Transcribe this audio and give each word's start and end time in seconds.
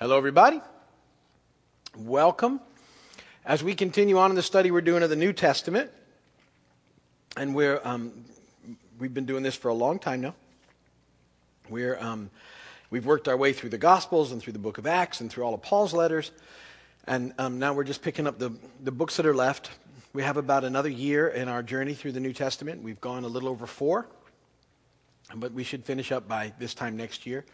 Hello, 0.00 0.18
everybody. 0.18 0.60
Welcome. 1.96 2.58
As 3.44 3.62
we 3.62 3.76
continue 3.76 4.18
on 4.18 4.30
in 4.30 4.34
the 4.34 4.42
study 4.42 4.72
we're 4.72 4.80
doing 4.80 5.04
of 5.04 5.08
the 5.08 5.14
New 5.14 5.32
Testament, 5.32 5.88
and 7.36 7.54
we're 7.54 7.80
um, 7.84 8.24
we've 8.98 9.14
been 9.14 9.24
doing 9.24 9.44
this 9.44 9.54
for 9.54 9.68
a 9.68 9.72
long 9.72 10.00
time 10.00 10.20
now. 10.20 10.34
We're 11.68 11.96
um, 12.00 12.30
we've 12.90 13.06
worked 13.06 13.28
our 13.28 13.36
way 13.36 13.52
through 13.52 13.70
the 13.70 13.78
Gospels 13.78 14.32
and 14.32 14.42
through 14.42 14.54
the 14.54 14.58
Book 14.58 14.78
of 14.78 14.86
Acts 14.88 15.20
and 15.20 15.30
through 15.30 15.44
all 15.44 15.54
of 15.54 15.62
Paul's 15.62 15.94
letters, 15.94 16.32
and 17.06 17.32
um, 17.38 17.60
now 17.60 17.72
we're 17.72 17.84
just 17.84 18.02
picking 18.02 18.26
up 18.26 18.40
the 18.40 18.50
the 18.82 18.92
books 18.92 19.16
that 19.18 19.26
are 19.26 19.34
left. 19.34 19.70
We 20.12 20.24
have 20.24 20.36
about 20.36 20.64
another 20.64 20.88
year 20.88 21.28
in 21.28 21.46
our 21.46 21.62
journey 21.62 21.94
through 21.94 22.12
the 22.12 22.20
New 22.20 22.32
Testament. 22.32 22.82
We've 22.82 23.00
gone 23.00 23.22
a 23.22 23.28
little 23.28 23.48
over 23.48 23.64
four, 23.64 24.08
but 25.36 25.52
we 25.52 25.62
should 25.62 25.84
finish 25.84 26.10
up 26.10 26.26
by 26.26 26.52
this 26.58 26.74
time 26.74 26.96
next 26.96 27.26
year 27.26 27.44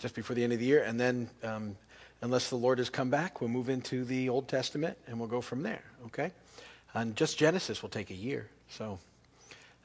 just 0.00 0.14
before 0.14 0.34
the 0.34 0.42
end 0.42 0.52
of 0.52 0.58
the 0.58 0.64
year. 0.64 0.82
And 0.82 0.98
then, 0.98 1.30
um, 1.44 1.76
unless 2.22 2.50
the 2.50 2.56
Lord 2.56 2.78
has 2.78 2.90
come 2.90 3.10
back, 3.10 3.40
we'll 3.40 3.50
move 3.50 3.68
into 3.68 4.04
the 4.04 4.28
Old 4.28 4.48
Testament 4.48 4.98
and 5.06 5.18
we'll 5.18 5.28
go 5.28 5.40
from 5.40 5.62
there, 5.62 5.84
okay? 6.06 6.32
And 6.94 7.14
just 7.14 7.38
Genesis 7.38 7.82
will 7.82 7.90
take 7.90 8.10
a 8.10 8.14
year. 8.14 8.48
So, 8.68 8.98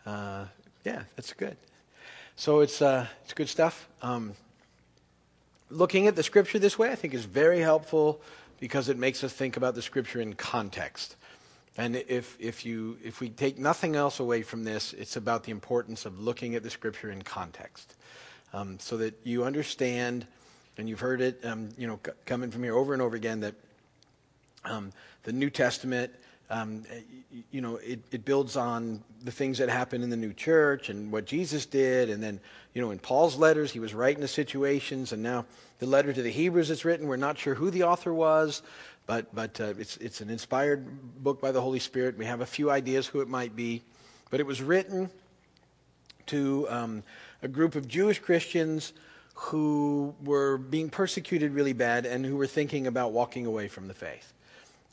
uh, 0.05 0.45
yeah, 0.83 1.03
that's 1.15 1.33
good. 1.33 1.57
So 2.35 2.61
it's, 2.61 2.81
uh, 2.81 3.07
it's 3.23 3.33
good 3.33 3.49
stuff. 3.49 3.87
Um, 4.01 4.33
looking 5.69 6.07
at 6.07 6.15
the 6.15 6.23
scripture 6.23 6.59
this 6.59 6.79
way, 6.79 6.91
I 6.91 6.95
think, 6.95 7.13
is 7.13 7.25
very 7.25 7.59
helpful 7.59 8.21
because 8.59 8.89
it 8.89 8.97
makes 8.97 9.23
us 9.23 9.33
think 9.33 9.57
about 9.57 9.75
the 9.75 9.81
scripture 9.81 10.21
in 10.21 10.33
context. 10.33 11.17
And 11.77 11.97
if, 11.97 12.37
if, 12.39 12.65
you, 12.65 12.97
if 13.03 13.19
we 13.19 13.29
take 13.29 13.59
nothing 13.59 13.97
else 13.97 14.21
away 14.21 14.43
from 14.43 14.63
this, 14.63 14.93
it's 14.93 15.17
about 15.17 15.43
the 15.43 15.51
importance 15.51 16.05
of 16.05 16.19
looking 16.19 16.55
at 16.55 16.63
the 16.63 16.69
scripture 16.69 17.11
in 17.11 17.21
context 17.21 17.95
um, 18.55 18.79
so 18.79 18.95
that 18.97 19.13
you 19.23 19.43
understand, 19.43 20.25
and 20.77 20.87
you've 20.87 21.01
heard 21.01 21.19
it, 21.19 21.43
um, 21.43 21.69
you 21.77 21.87
know, 21.87 21.99
c- 22.05 22.13
coming 22.25 22.49
from 22.49 22.63
here 22.63 22.73
over 22.73 22.93
and 22.93 23.01
over 23.01 23.15
again, 23.15 23.41
that 23.41 23.53
um, 24.63 24.93
the 25.23 25.33
New 25.33 25.49
Testament, 25.49 26.09
um, 26.49 26.85
you 27.51 27.59
know, 27.59 27.75
it, 27.77 27.99
it, 28.11 28.23
builds 28.23 28.55
on 28.55 29.03
the 29.23 29.31
things 29.31 29.57
that 29.57 29.67
happened 29.67 30.05
in 30.05 30.09
the 30.09 30.15
new 30.15 30.31
church 30.31 30.89
and 30.89 31.11
what 31.11 31.25
Jesus 31.25 31.65
did, 31.65 32.09
and 32.09 32.23
then, 32.23 32.39
you 32.73 32.81
know, 32.81 32.91
in 32.91 32.99
Paul's 32.99 33.35
letters, 33.35 33.71
he 33.71 33.79
was 33.79 33.93
writing 33.93 34.21
the 34.21 34.27
situations, 34.27 35.11
and 35.11 35.21
now 35.21 35.45
the 35.79 35.85
letter 35.85 36.13
to 36.13 36.21
the 36.21 36.31
Hebrews 36.31 36.69
is 36.69 36.85
written. 36.85 37.07
We're 37.07 37.17
not 37.17 37.37
sure 37.37 37.55
who 37.55 37.69
the 37.69 37.83
author 37.83 38.13
was, 38.13 38.61
but 39.05 39.35
but 39.35 39.59
uh, 39.59 39.73
it's 39.77 39.97
it's 39.97 40.21
an 40.21 40.29
inspired 40.29 40.87
book 41.21 41.41
by 41.41 41.51
the 41.51 41.61
Holy 41.61 41.79
Spirit. 41.79 42.17
We 42.17 42.25
have 42.25 42.39
a 42.39 42.45
few 42.45 42.71
ideas 42.71 43.05
who 43.05 43.19
it 43.19 43.27
might 43.27 43.53
be, 43.53 43.81
but 44.29 44.39
it 44.39 44.45
was 44.45 44.61
written 44.61 45.09
to 46.27 46.67
um, 46.69 47.03
a 47.45 47.47
group 47.47 47.75
of 47.75 47.87
Jewish 47.87 48.17
Christians 48.17 48.91
who 49.35 50.15
were 50.23 50.57
being 50.57 50.89
persecuted 50.89 51.53
really 51.53 51.73
bad 51.73 52.07
and 52.07 52.25
who 52.25 52.37
were 52.37 52.47
thinking 52.47 52.87
about 52.87 53.11
walking 53.11 53.45
away 53.45 53.67
from 53.67 53.87
the 53.87 53.93
faith. 53.93 54.33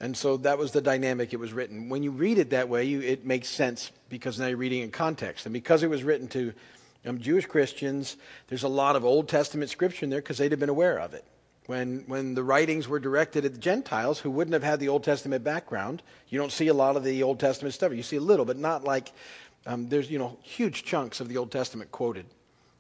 And 0.01 0.15
so 0.15 0.37
that 0.39 0.59
was 0.59 0.73
the 0.73 0.83
dynamic 0.83 1.33
it 1.33 1.39
was 1.39 1.55
written. 1.55 1.89
When 1.89 2.03
you 2.03 2.11
read 2.11 2.37
it 2.37 2.51
that 2.51 2.69
way, 2.69 2.85
you, 2.85 3.01
it 3.01 3.25
makes 3.25 3.49
sense 3.49 3.91
because 4.11 4.39
now 4.39 4.49
you're 4.49 4.59
reading 4.59 4.83
in 4.83 4.91
context. 4.91 5.47
And 5.47 5.55
because 5.55 5.83
it 5.83 5.89
was 5.89 6.03
written 6.03 6.29
to 6.29 6.53
um, 7.07 7.21
Jewish 7.21 7.47
Christians, 7.47 8.19
there's 8.49 8.65
a 8.65 8.69
lot 8.69 8.97
of 8.97 9.05
Old 9.05 9.31
Testament 9.31 9.71
scripture 9.71 10.05
in 10.05 10.11
there 10.11 10.21
because 10.21 10.37
they'd 10.37 10.53
have 10.53 10.61
been 10.61 10.69
aware 10.69 10.99
of 10.99 11.15
it. 11.15 11.25
When, 11.67 12.05
when 12.07 12.35
the 12.35 12.45
writings 12.45 12.87
were 12.87 12.99
directed 12.99 13.47
at 13.47 13.53
the 13.53 13.61
Gentiles 13.61 14.19
who 14.19 14.31
wouldn't 14.31 14.53
have 14.53 14.65
had 14.65 14.79
the 14.79 14.89
Old 14.89 15.05
Testament 15.05 15.43
background, 15.43 16.03
you 16.29 16.39
don't 16.39 16.53
see 16.53 16.69
a 16.69 16.75
lot 16.75 16.97
of 16.97 17.05
the 17.05 17.23
Old 17.23 17.41
Testament 17.41 17.73
stuff. 17.73 17.95
You 17.95 18.03
see 18.03 18.17
a 18.17 18.21
little, 18.21 18.45
but 18.45 18.59
not 18.59 18.85
like 18.85 19.11
um, 19.65 19.89
there's 19.89 20.11
you 20.11 20.19
know 20.19 20.37
huge 20.43 20.85
chunks 20.85 21.21
of 21.21 21.29
the 21.29 21.39
Old 21.39 21.51
Testament 21.51 21.91
quoted 21.93 22.27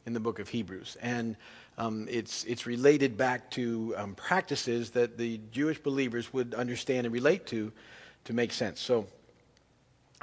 in 0.06 0.12
the 0.12 0.20
book 0.20 0.38
of 0.38 0.48
Hebrews, 0.48 0.96
and 1.00 1.36
um, 1.78 2.06
it's 2.10 2.44
it's 2.44 2.66
related 2.66 3.16
back 3.16 3.50
to 3.52 3.94
um, 3.96 4.14
practices 4.14 4.90
that 4.90 5.16
the 5.16 5.40
Jewish 5.50 5.78
believers 5.78 6.32
would 6.32 6.54
understand 6.54 7.06
and 7.06 7.12
relate 7.12 7.46
to 7.46 7.72
to 8.24 8.32
make 8.32 8.52
sense. 8.52 8.80
So. 8.80 9.06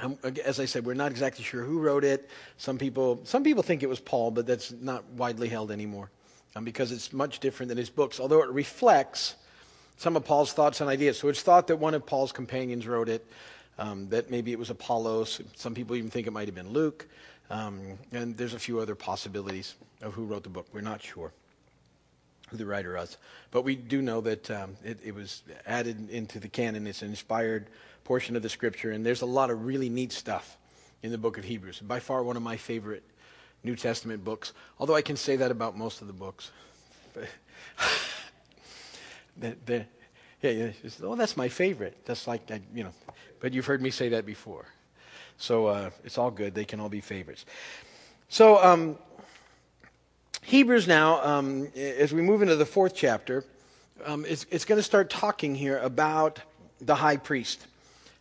Um, 0.02 0.16
as 0.46 0.58
I 0.58 0.64
said, 0.64 0.86
we're 0.86 0.94
not 0.94 1.10
exactly 1.10 1.44
sure 1.44 1.62
who 1.62 1.78
wrote 1.78 2.04
it. 2.04 2.30
Some 2.56 2.78
people, 2.78 3.20
some 3.24 3.44
people 3.44 3.62
think 3.62 3.82
it 3.82 3.86
was 3.86 4.00
Paul, 4.00 4.30
but 4.30 4.46
that's 4.46 4.72
not 4.72 5.04
widely 5.10 5.46
held 5.46 5.70
anymore 5.70 6.10
um, 6.56 6.64
because 6.64 6.90
it's 6.90 7.12
much 7.12 7.40
different 7.40 7.68
than 7.68 7.76
his 7.76 7.90
books, 7.90 8.18
although 8.18 8.42
it 8.42 8.48
reflects 8.48 9.36
some 9.98 10.16
of 10.16 10.24
Paul's 10.24 10.54
thoughts 10.54 10.80
and 10.80 10.88
ideas. 10.88 11.18
So 11.18 11.28
it's 11.28 11.42
thought 11.42 11.66
that 11.66 11.76
one 11.76 11.92
of 11.92 12.06
Paul's 12.06 12.32
companions 12.32 12.86
wrote 12.86 13.10
it 13.10 13.26
um, 13.80 14.08
that 14.10 14.30
maybe 14.30 14.52
it 14.52 14.58
was 14.58 14.70
Apollos. 14.70 15.40
Some 15.56 15.74
people 15.74 15.96
even 15.96 16.10
think 16.10 16.26
it 16.26 16.32
might 16.32 16.46
have 16.46 16.54
been 16.54 16.70
Luke. 16.70 17.08
Um, 17.48 17.98
and 18.12 18.36
there's 18.36 18.54
a 18.54 18.58
few 18.58 18.78
other 18.78 18.94
possibilities 18.94 19.74
of 20.02 20.12
who 20.12 20.24
wrote 20.24 20.44
the 20.44 20.50
book. 20.50 20.66
We're 20.72 20.82
not 20.82 21.02
sure 21.02 21.32
who 22.50 22.58
the 22.58 22.66
writer 22.66 22.94
was. 22.94 23.16
But 23.50 23.62
we 23.62 23.74
do 23.74 24.02
know 24.02 24.20
that 24.20 24.50
um, 24.50 24.76
it, 24.84 24.98
it, 25.02 25.14
was 25.14 25.42
added 25.66 26.10
into 26.10 26.38
the 26.38 26.48
canon. 26.48 26.86
It's 26.86 27.02
an 27.02 27.08
inspired 27.08 27.68
portion 28.04 28.36
of 28.36 28.42
the 28.42 28.48
scripture. 28.48 28.90
And 28.90 29.04
there's 29.04 29.22
a 29.22 29.26
lot 29.26 29.50
of 29.50 29.64
really 29.64 29.88
neat 29.88 30.12
stuff 30.12 30.58
in 31.02 31.10
the 31.10 31.18
book 31.18 31.38
of 31.38 31.44
Hebrews. 31.44 31.80
By 31.80 32.00
far 32.00 32.22
one 32.22 32.36
of 32.36 32.42
my 32.42 32.58
favorite 32.58 33.02
New 33.64 33.76
Testament 33.76 34.24
books, 34.24 34.52
although 34.78 34.94
I 34.94 35.02
can 35.02 35.16
say 35.16 35.36
that 35.36 35.50
about 35.50 35.76
most 35.76 36.02
of 36.02 36.06
the 36.06 36.12
books. 36.12 36.50
the, 39.38 39.56
the, 39.64 39.86
yeah, 40.42 40.50
yeah. 40.50 40.90
oh, 41.02 41.16
that's 41.16 41.36
my 41.36 41.48
favorite. 41.48 41.96
That's 42.04 42.26
like, 42.26 42.50
I, 42.50 42.60
you 42.74 42.84
know, 42.84 42.92
but 43.40 43.52
you've 43.52 43.66
heard 43.66 43.82
me 43.82 43.90
say 43.90 44.10
that 44.10 44.26
before. 44.26 44.66
So 45.36 45.66
uh, 45.66 45.90
it's 46.04 46.18
all 46.18 46.30
good. 46.30 46.54
They 46.54 46.64
can 46.64 46.80
all 46.80 46.88
be 46.88 47.00
favorites. 47.00 47.46
So, 48.28 48.62
um, 48.62 48.96
Hebrews 50.42 50.86
now, 50.88 51.22
um, 51.22 51.68
as 51.76 52.12
we 52.12 52.22
move 52.22 52.42
into 52.42 52.56
the 52.56 52.66
fourth 52.66 52.94
chapter, 52.94 53.44
um, 54.04 54.24
it's, 54.26 54.46
it's 54.50 54.64
going 54.64 54.78
to 54.78 54.82
start 54.82 55.10
talking 55.10 55.54
here 55.54 55.78
about 55.78 56.40
the 56.80 56.94
high 56.94 57.16
priest. 57.16 57.66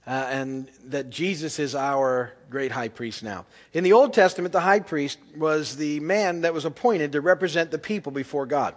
Uh, 0.07 0.27
and 0.31 0.69
that 0.85 1.11
Jesus 1.11 1.59
is 1.59 1.75
our 1.75 2.33
great 2.49 2.71
high 2.71 2.87
priest 2.87 3.21
now. 3.21 3.45
In 3.73 3.83
the 3.83 3.93
Old 3.93 4.11
Testament, 4.13 4.51
the 4.51 4.59
high 4.59 4.79
priest 4.79 5.19
was 5.37 5.75
the 5.75 5.99
man 5.99 6.41
that 6.41 6.53
was 6.53 6.65
appointed 6.65 7.11
to 7.11 7.21
represent 7.21 7.69
the 7.69 7.77
people 7.77 8.11
before 8.11 8.47
God. 8.47 8.73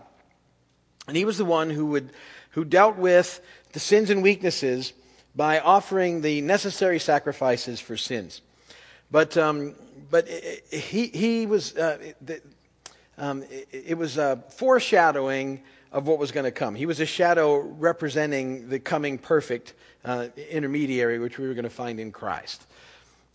And 1.08 1.16
he 1.16 1.24
was 1.24 1.38
the 1.38 1.44
one 1.44 1.70
who 1.70 1.86
would 1.86 2.10
who 2.52 2.64
dealt 2.64 2.96
with 2.96 3.40
the 3.72 3.80
sins 3.80 4.10
and 4.10 4.22
weaknesses 4.22 4.92
by 5.34 5.58
offering 5.58 6.20
the 6.20 6.40
necessary 6.42 6.98
sacrifices 6.98 7.80
for 7.80 7.96
sins. 7.96 8.42
But, 9.10 9.36
um, 9.36 9.74
but 10.10 10.28
he, 10.28 11.06
he 11.08 11.46
was, 11.46 11.76
uh, 11.76 12.12
um, 13.18 13.44
it 13.70 13.96
was 13.96 14.18
a 14.18 14.42
foreshadowing 14.50 15.62
of 15.90 16.06
what 16.06 16.18
was 16.18 16.32
going 16.32 16.44
to 16.44 16.50
come. 16.50 16.74
He 16.74 16.86
was 16.86 17.00
a 17.00 17.06
shadow 17.06 17.58
representing 17.58 18.68
the 18.68 18.78
coming 18.78 19.18
perfect 19.18 19.74
uh, 20.04 20.28
intermediary, 20.50 21.18
which 21.18 21.38
we 21.38 21.46
were 21.46 21.54
going 21.54 21.64
to 21.64 21.70
find 21.70 22.00
in 22.00 22.12
Christ. 22.12 22.66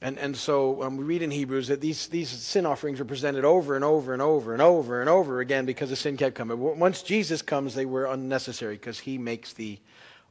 And, 0.02 0.19
and 0.19 0.38
so 0.38 0.84
um, 0.84 0.97
we 0.97 1.03
read 1.03 1.24
in 1.24 1.31
Hebrews 1.31 1.69
that 1.69 1.81
these, 1.81 2.08
these 2.08 2.30
sin 2.30 2.68
offerings 2.68 3.00
were 3.00 3.06
presented 3.06 3.44
over 3.46 3.75
and 3.75 3.84
over 3.84 4.13
and 4.13 4.22
over 4.22 4.53
and 4.53 4.62
over 4.62 5.02
and 5.02 5.09
over 5.09 5.40
again 5.40 5.66
because 5.66 5.90
the 5.90 5.96
sin 5.96 6.18
kept 6.18 6.35
coming. 6.35 6.59
Once 6.59 7.02
Jesus 7.02 7.41
comes, 7.41 7.74
they 7.74 7.85
were 7.85 8.06
unnecessary 8.06 8.75
because 8.75 9.00
he 9.00 9.18
makes 9.18 9.53
the 9.53 9.80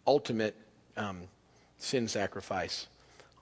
ultimate 0.06 0.55
um, 0.97 1.22
sin 1.78 2.06
sacrifice 2.06 2.87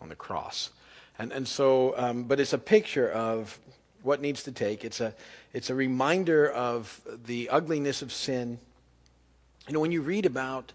on 0.00 0.08
the 0.08 0.14
cross. 0.14 0.70
And, 1.18 1.30
and 1.30 1.46
so, 1.46 1.94
um, 1.98 2.24
but 2.24 2.40
it's 2.40 2.54
a 2.54 2.58
picture 2.58 3.10
of 3.10 3.58
what 4.02 4.20
needs 4.20 4.42
to 4.44 4.52
take. 4.52 4.84
It's 4.84 5.00
a, 5.00 5.14
it's 5.52 5.68
a 5.68 5.74
reminder 5.74 6.50
of 6.50 7.00
the 7.26 7.50
ugliness 7.50 8.00
of 8.00 8.12
sin. 8.12 8.58
You 9.68 9.74
know, 9.74 9.80
when 9.80 9.92
you 9.92 10.00
read 10.00 10.24
about 10.26 10.72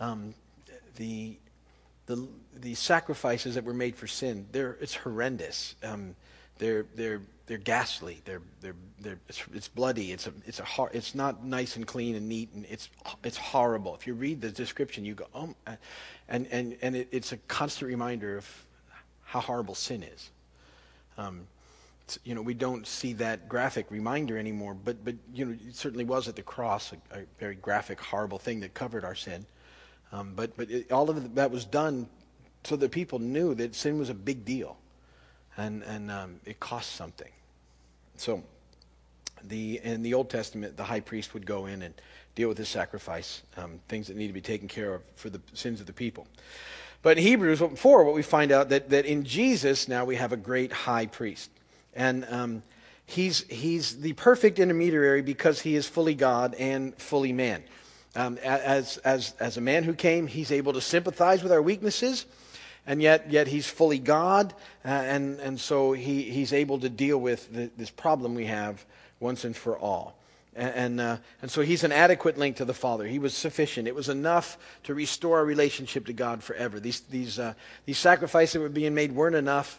um, 0.00 0.34
the, 0.96 1.36
the, 2.08 2.26
the 2.56 2.74
sacrifices 2.74 3.54
that 3.54 3.64
were 3.64 3.74
made 3.74 3.94
for 3.94 4.06
sin, 4.06 4.46
they're, 4.50 4.78
it's 4.80 4.94
horrendous. 4.94 5.76
Um, 5.84 6.16
they're, 6.56 6.86
they're, 6.94 7.20
they're 7.46 7.58
ghastly. 7.58 8.22
They're, 8.24 8.40
they're, 8.62 8.74
they're, 8.98 9.18
it's, 9.28 9.44
it's 9.54 9.68
bloody. 9.68 10.12
It's, 10.12 10.26
a, 10.26 10.32
it's, 10.46 10.58
a 10.58 10.64
hor- 10.64 10.90
it's 10.94 11.14
not 11.14 11.44
nice 11.44 11.76
and 11.76 11.86
clean 11.86 12.14
and 12.16 12.26
neat, 12.26 12.50
and 12.54 12.64
it's, 12.70 12.88
it's 13.22 13.36
horrible. 13.36 13.94
If 13.94 14.06
you 14.06 14.14
read 14.14 14.40
the 14.40 14.50
description, 14.50 15.04
you 15.04 15.14
go, 15.14 15.26
oh, 15.34 15.54
and, 16.28 16.46
and, 16.50 16.76
and 16.80 16.96
it, 16.96 17.08
it's 17.12 17.32
a 17.32 17.36
constant 17.36 17.88
reminder 17.90 18.38
of 18.38 18.66
how 19.22 19.40
horrible 19.40 19.74
sin 19.74 20.02
is. 20.02 20.30
Um, 21.18 21.46
you 22.24 22.34
know, 22.34 22.40
we 22.40 22.54
don't 22.54 22.86
see 22.86 23.12
that 23.14 23.50
graphic 23.50 23.90
reminder 23.90 24.38
anymore, 24.38 24.72
but, 24.72 25.04
but 25.04 25.14
you 25.34 25.44
know, 25.44 25.56
it 25.68 25.76
certainly 25.76 26.04
was 26.04 26.26
at 26.26 26.36
the 26.36 26.42
cross 26.42 26.94
a, 27.12 27.18
a 27.18 27.24
very 27.38 27.56
graphic, 27.56 28.00
horrible 28.00 28.38
thing 28.38 28.60
that 28.60 28.72
covered 28.72 29.04
our 29.04 29.14
sin. 29.14 29.44
Um, 30.12 30.32
but 30.34 30.56
but 30.56 30.70
it, 30.70 30.92
all 30.92 31.10
of 31.10 31.34
that 31.34 31.50
was 31.50 31.64
done 31.64 32.08
so 32.64 32.76
that 32.76 32.90
people 32.90 33.18
knew 33.18 33.54
that 33.54 33.74
sin 33.74 33.98
was 33.98 34.10
a 34.10 34.14
big 34.14 34.44
deal, 34.44 34.76
and 35.56 35.82
and 35.82 36.10
um, 36.10 36.40
it 36.44 36.60
cost 36.60 36.92
something. 36.92 37.30
So, 38.16 38.42
the 39.44 39.80
in 39.82 40.02
the 40.02 40.14
Old 40.14 40.30
Testament, 40.30 40.76
the 40.76 40.84
high 40.84 41.00
priest 41.00 41.34
would 41.34 41.46
go 41.46 41.66
in 41.66 41.82
and 41.82 41.94
deal 42.34 42.48
with 42.48 42.58
the 42.58 42.64
sacrifice, 42.64 43.42
um, 43.56 43.80
things 43.88 44.06
that 44.06 44.16
need 44.16 44.28
to 44.28 44.32
be 44.32 44.40
taken 44.40 44.68
care 44.68 44.94
of 44.94 45.02
for 45.16 45.28
the 45.28 45.40
sins 45.54 45.80
of 45.80 45.86
the 45.86 45.92
people. 45.92 46.26
But 47.02 47.18
in 47.18 47.24
Hebrews 47.24 47.60
4, 47.60 48.04
what 48.04 48.14
we 48.14 48.22
find 48.22 48.50
out 48.50 48.68
that, 48.70 48.90
that 48.90 49.06
in 49.06 49.24
Jesus 49.24 49.88
now 49.88 50.04
we 50.04 50.16
have 50.16 50.32
a 50.32 50.36
great 50.36 50.72
high 50.72 51.06
priest. 51.06 51.50
And 51.94 52.26
um, 52.30 52.62
he's, 53.06 53.42
he's 53.48 54.00
the 54.00 54.12
perfect 54.14 54.58
intermediary 54.58 55.22
because 55.22 55.60
he 55.60 55.74
is 55.74 55.88
fully 55.88 56.14
God 56.14 56.54
and 56.54 56.94
fully 56.96 57.32
man. 57.32 57.62
Um, 58.18 58.36
as, 58.38 58.96
as, 58.98 59.32
as 59.38 59.58
a 59.58 59.60
man 59.60 59.84
who 59.84 59.94
came, 59.94 60.26
he's 60.26 60.50
able 60.50 60.72
to 60.72 60.80
sympathize 60.80 61.44
with 61.44 61.52
our 61.52 61.62
weaknesses, 61.62 62.26
and 62.84 63.00
yet, 63.00 63.30
yet 63.30 63.46
he's 63.46 63.68
fully 63.68 64.00
God, 64.00 64.54
uh, 64.84 64.88
and, 64.88 65.38
and 65.38 65.60
so 65.60 65.92
he, 65.92 66.22
he's 66.22 66.52
able 66.52 66.80
to 66.80 66.88
deal 66.88 67.18
with 67.18 67.52
the, 67.52 67.70
this 67.76 67.90
problem 67.90 68.34
we 68.34 68.46
have 68.46 68.84
once 69.20 69.44
and 69.44 69.54
for 69.54 69.78
all. 69.78 70.18
And, 70.56 70.74
and, 70.74 71.00
uh, 71.00 71.16
and, 71.42 71.48
so 71.48 71.62
he's 71.62 71.84
an 71.84 71.92
adequate 71.92 72.36
link 72.36 72.56
to 72.56 72.64
the 72.64 72.74
Father. 72.74 73.06
He 73.06 73.20
was 73.20 73.34
sufficient. 73.34 73.86
It 73.86 73.94
was 73.94 74.08
enough 74.08 74.58
to 74.82 74.94
restore 74.94 75.38
our 75.38 75.44
relationship 75.44 76.06
to 76.06 76.12
God 76.12 76.42
forever. 76.42 76.80
These, 76.80 77.02
these, 77.02 77.38
uh, 77.38 77.54
these 77.86 77.98
sacrifices 77.98 78.54
that 78.54 78.60
were 78.60 78.68
being 78.68 78.94
made 78.94 79.12
weren't 79.12 79.36
enough. 79.36 79.78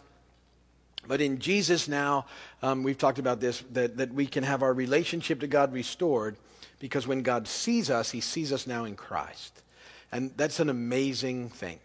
But 1.06 1.20
in 1.20 1.40
Jesus 1.40 1.88
now, 1.88 2.24
um, 2.62 2.84
we've 2.84 2.96
talked 2.96 3.18
about 3.18 3.38
this, 3.38 3.62
that, 3.72 3.98
that 3.98 4.14
we 4.14 4.24
can 4.24 4.44
have 4.44 4.62
our 4.62 4.72
relationship 4.72 5.40
to 5.40 5.46
God 5.46 5.74
restored 5.74 6.36
because 6.80 7.06
when 7.06 7.22
God 7.22 7.46
sees 7.46 7.90
us, 7.90 8.10
he 8.10 8.20
sees 8.20 8.52
us 8.52 8.66
now 8.66 8.84
in 8.84 8.96
Christ. 8.96 9.62
And 10.10 10.32
that's 10.36 10.58
an 10.58 10.68
amazing 10.68 11.50
thing. 11.50 11.78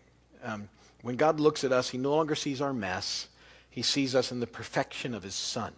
Um, 0.44 0.68
when 1.04 1.16
God 1.16 1.40
looks 1.40 1.64
at 1.64 1.72
us, 1.72 1.90
he 1.90 2.00
no 2.00 2.16
longer 2.16 2.34
sees 2.34 2.62
our 2.62 2.74
mess, 2.74 3.28
he 3.70 3.84
sees 3.84 4.16
us 4.16 4.32
in 4.32 4.40
the 4.40 4.48
perfection 4.48 5.14
of 5.14 5.22
his 5.22 5.36
Son. 5.36 5.74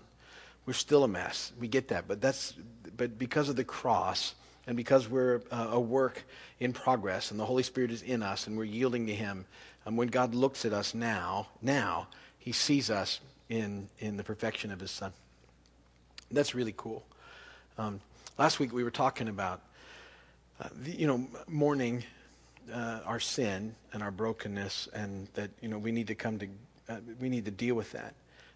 We're 0.65 0.73
still 0.73 1.03
a 1.03 1.07
mess. 1.07 1.51
We 1.59 1.67
get 1.67 1.89
that. 1.89 2.07
But, 2.07 2.21
that's, 2.21 2.53
but 2.95 3.19
because 3.19 3.49
of 3.49 3.57
the 3.57 3.65
cross, 3.65 4.35
and 4.67 4.75
because 4.75 5.09
we're 5.09 5.41
uh, 5.49 5.69
a 5.71 5.79
work 5.79 6.25
in 6.59 6.73
progress 6.73 7.31
and 7.31 7.39
the 7.39 7.45
Holy 7.45 7.63
Spirit 7.63 7.89
is 7.89 8.01
in 8.01 8.21
us 8.21 8.47
and 8.47 8.57
we're 8.57 8.65
yielding 8.65 9.07
to 9.07 9.15
Him, 9.15 9.45
um, 9.85 9.95
when 9.95 10.09
God 10.09 10.35
looks 10.35 10.65
at 10.65 10.73
us 10.73 10.93
now, 10.93 11.47
now, 11.61 12.07
he 12.37 12.51
sees 12.51 12.89
us 12.89 13.21
in, 13.49 13.89
in 13.99 14.17
the 14.17 14.23
perfection 14.23 14.71
of 14.71 14.79
his 14.79 14.91
son. 14.91 15.13
That's 16.31 16.53
really 16.53 16.73
cool. 16.75 17.05
Um, 17.77 18.01
last 18.37 18.59
week 18.59 18.73
we 18.73 18.83
were 18.83 18.91
talking 18.91 19.27
about, 19.27 19.61
uh, 20.59 20.69
the, 20.83 20.91
you 20.91 21.07
know, 21.07 21.27
mourning 21.47 22.03
uh, 22.71 22.99
our 23.05 23.19
sin 23.19 23.75
and 23.93 24.03
our 24.03 24.11
brokenness, 24.11 24.87
and 24.93 25.27
that 25.33 25.49
you 25.61 25.69
know 25.69 25.77
we 25.77 25.91
need 25.91 26.07
to 26.07 26.15
come 26.15 26.39
to, 26.39 26.47
uh, 26.89 26.97
we 27.19 27.29
need 27.29 27.45
to 27.45 27.51
deal 27.51 27.75
with 27.75 27.91
that. 27.91 28.13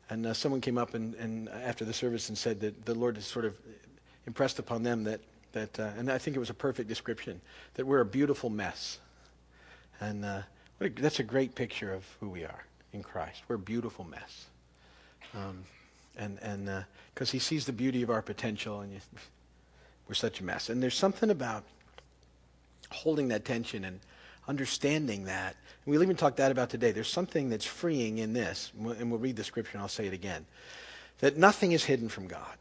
And 0.10 0.26
uh, 0.26 0.34
someone 0.34 0.60
came 0.60 0.78
up 0.78 0.94
and, 0.94 1.16
and 1.16 1.48
after 1.50 1.86
the 1.86 1.94
service 1.94 2.28
and 2.30 2.38
said 2.38 2.60
that 2.62 2.86
the 2.86 2.94
Lord 2.94 3.16
has 3.16 3.26
sort 3.26 3.46
of 3.46 3.58
impressed 4.28 4.60
upon 4.60 4.84
them 4.84 5.04
that 5.06 5.22
that, 5.54 5.80
uh, 5.80 5.90
and 5.98 6.10
I 6.10 6.18
think 6.18 6.38
it 6.38 6.40
was 6.40 6.50
a 6.50 6.54
perfect 6.54 6.88
description 6.88 7.42
that 7.74 7.86
we're 7.86 8.00
a 8.00 8.06
beautiful 8.06 8.50
mess, 8.50 9.00
and 10.00 10.24
uh, 10.24 10.42
a, 10.80 10.90
that's 10.90 11.20
a 11.20 11.24
great 11.24 11.56
picture 11.56 11.94
of 11.94 12.06
who 12.20 12.30
we 12.30 12.44
are 12.44 12.66
in 12.94 13.04
Christ. 13.04 13.44
We're 13.48 13.56
a 13.56 13.60
beautiful 13.60 14.06
mess. 14.06 14.46
Um, 15.36 15.64
and 16.18 16.40
and 16.42 16.86
because 17.14 17.32
he 17.32 17.40
sees 17.40 17.66
the 17.66 17.74
beauty 17.74 18.02
of 18.02 18.10
our 18.10 18.22
potential, 18.22 18.82
and 18.82 18.92
you, 18.92 19.00
we're 20.08 20.16
such 20.16 20.40
a 20.40 20.44
mess. 20.44 20.70
And 20.70 20.82
there's 20.82 20.96
something 20.96 21.30
about 21.30 21.64
holding 22.90 23.30
that 23.30 23.46
tension 23.46 23.86
and 23.86 24.00
understanding 24.48 25.26
that. 25.26 25.56
And 25.86 25.92
we'll 25.92 26.04
even 26.04 26.16
talk 26.16 26.36
that 26.38 26.52
about 26.52 26.70
today. 26.70 26.92
There's 26.92 27.10
something 27.10 27.50
that's 27.50 27.66
freeing 27.66 28.18
in 28.18 28.34
this, 28.34 28.72
and 28.78 29.10
we'll 29.10 29.20
read 29.20 29.36
the 29.36 29.44
scripture, 29.44 29.72
and 29.74 29.82
I'll 29.82 29.88
say 29.88 30.08
it 30.08 30.14
again. 30.14 30.46
That 31.20 31.38
nothing 31.38 31.72
is 31.72 31.84
hidden 31.84 32.10
from 32.10 32.28
God, 32.28 32.58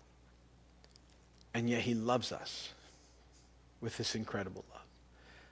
and 1.54 1.68
yet 1.68 1.82
He 1.82 1.94
loves 1.94 2.32
us 2.32 2.70
with 3.80 3.96
this 3.96 4.14
incredible 4.14 4.64
love. 4.72 4.82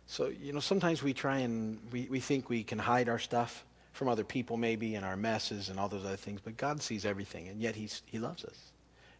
So 0.06 0.28
you 0.28 0.52
know, 0.52 0.60
sometimes 0.60 1.02
we 1.02 1.12
try 1.12 1.38
and 1.38 1.78
we, 1.92 2.06
we 2.10 2.20
think 2.20 2.48
we 2.48 2.62
can 2.62 2.78
hide 2.78 3.08
our 3.08 3.18
stuff 3.18 3.64
from 3.92 4.08
other 4.08 4.24
people 4.24 4.56
maybe 4.56 4.94
and 4.94 5.04
our 5.04 5.16
messes 5.16 5.68
and 5.68 5.80
all 5.80 5.88
those 5.88 6.04
other 6.04 6.16
things, 6.16 6.40
but 6.42 6.56
God 6.56 6.82
sees 6.82 7.04
everything, 7.04 7.48
and 7.48 7.60
yet 7.60 7.74
he's, 7.74 8.02
He 8.06 8.18
loves 8.18 8.44
us. 8.44 8.72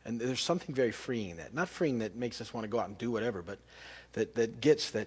And 0.09 0.19
there's 0.19 0.41
something 0.41 0.75
very 0.75 0.91
freeing 0.91 1.29
in 1.29 1.37
that. 1.37 1.53
Not 1.53 1.69
freeing 1.69 1.99
that 1.99 2.17
makes 2.17 2.41
us 2.41 2.55
want 2.55 2.65
to 2.65 2.69
go 2.69 2.81
out 2.81 2.89
and 2.89 2.97
do 2.97 3.11
whatever, 3.11 3.43
but 3.43 3.59
that, 4.15 4.35
that 4.37 4.63
gets 4.63 4.91
that, 4.93 5.07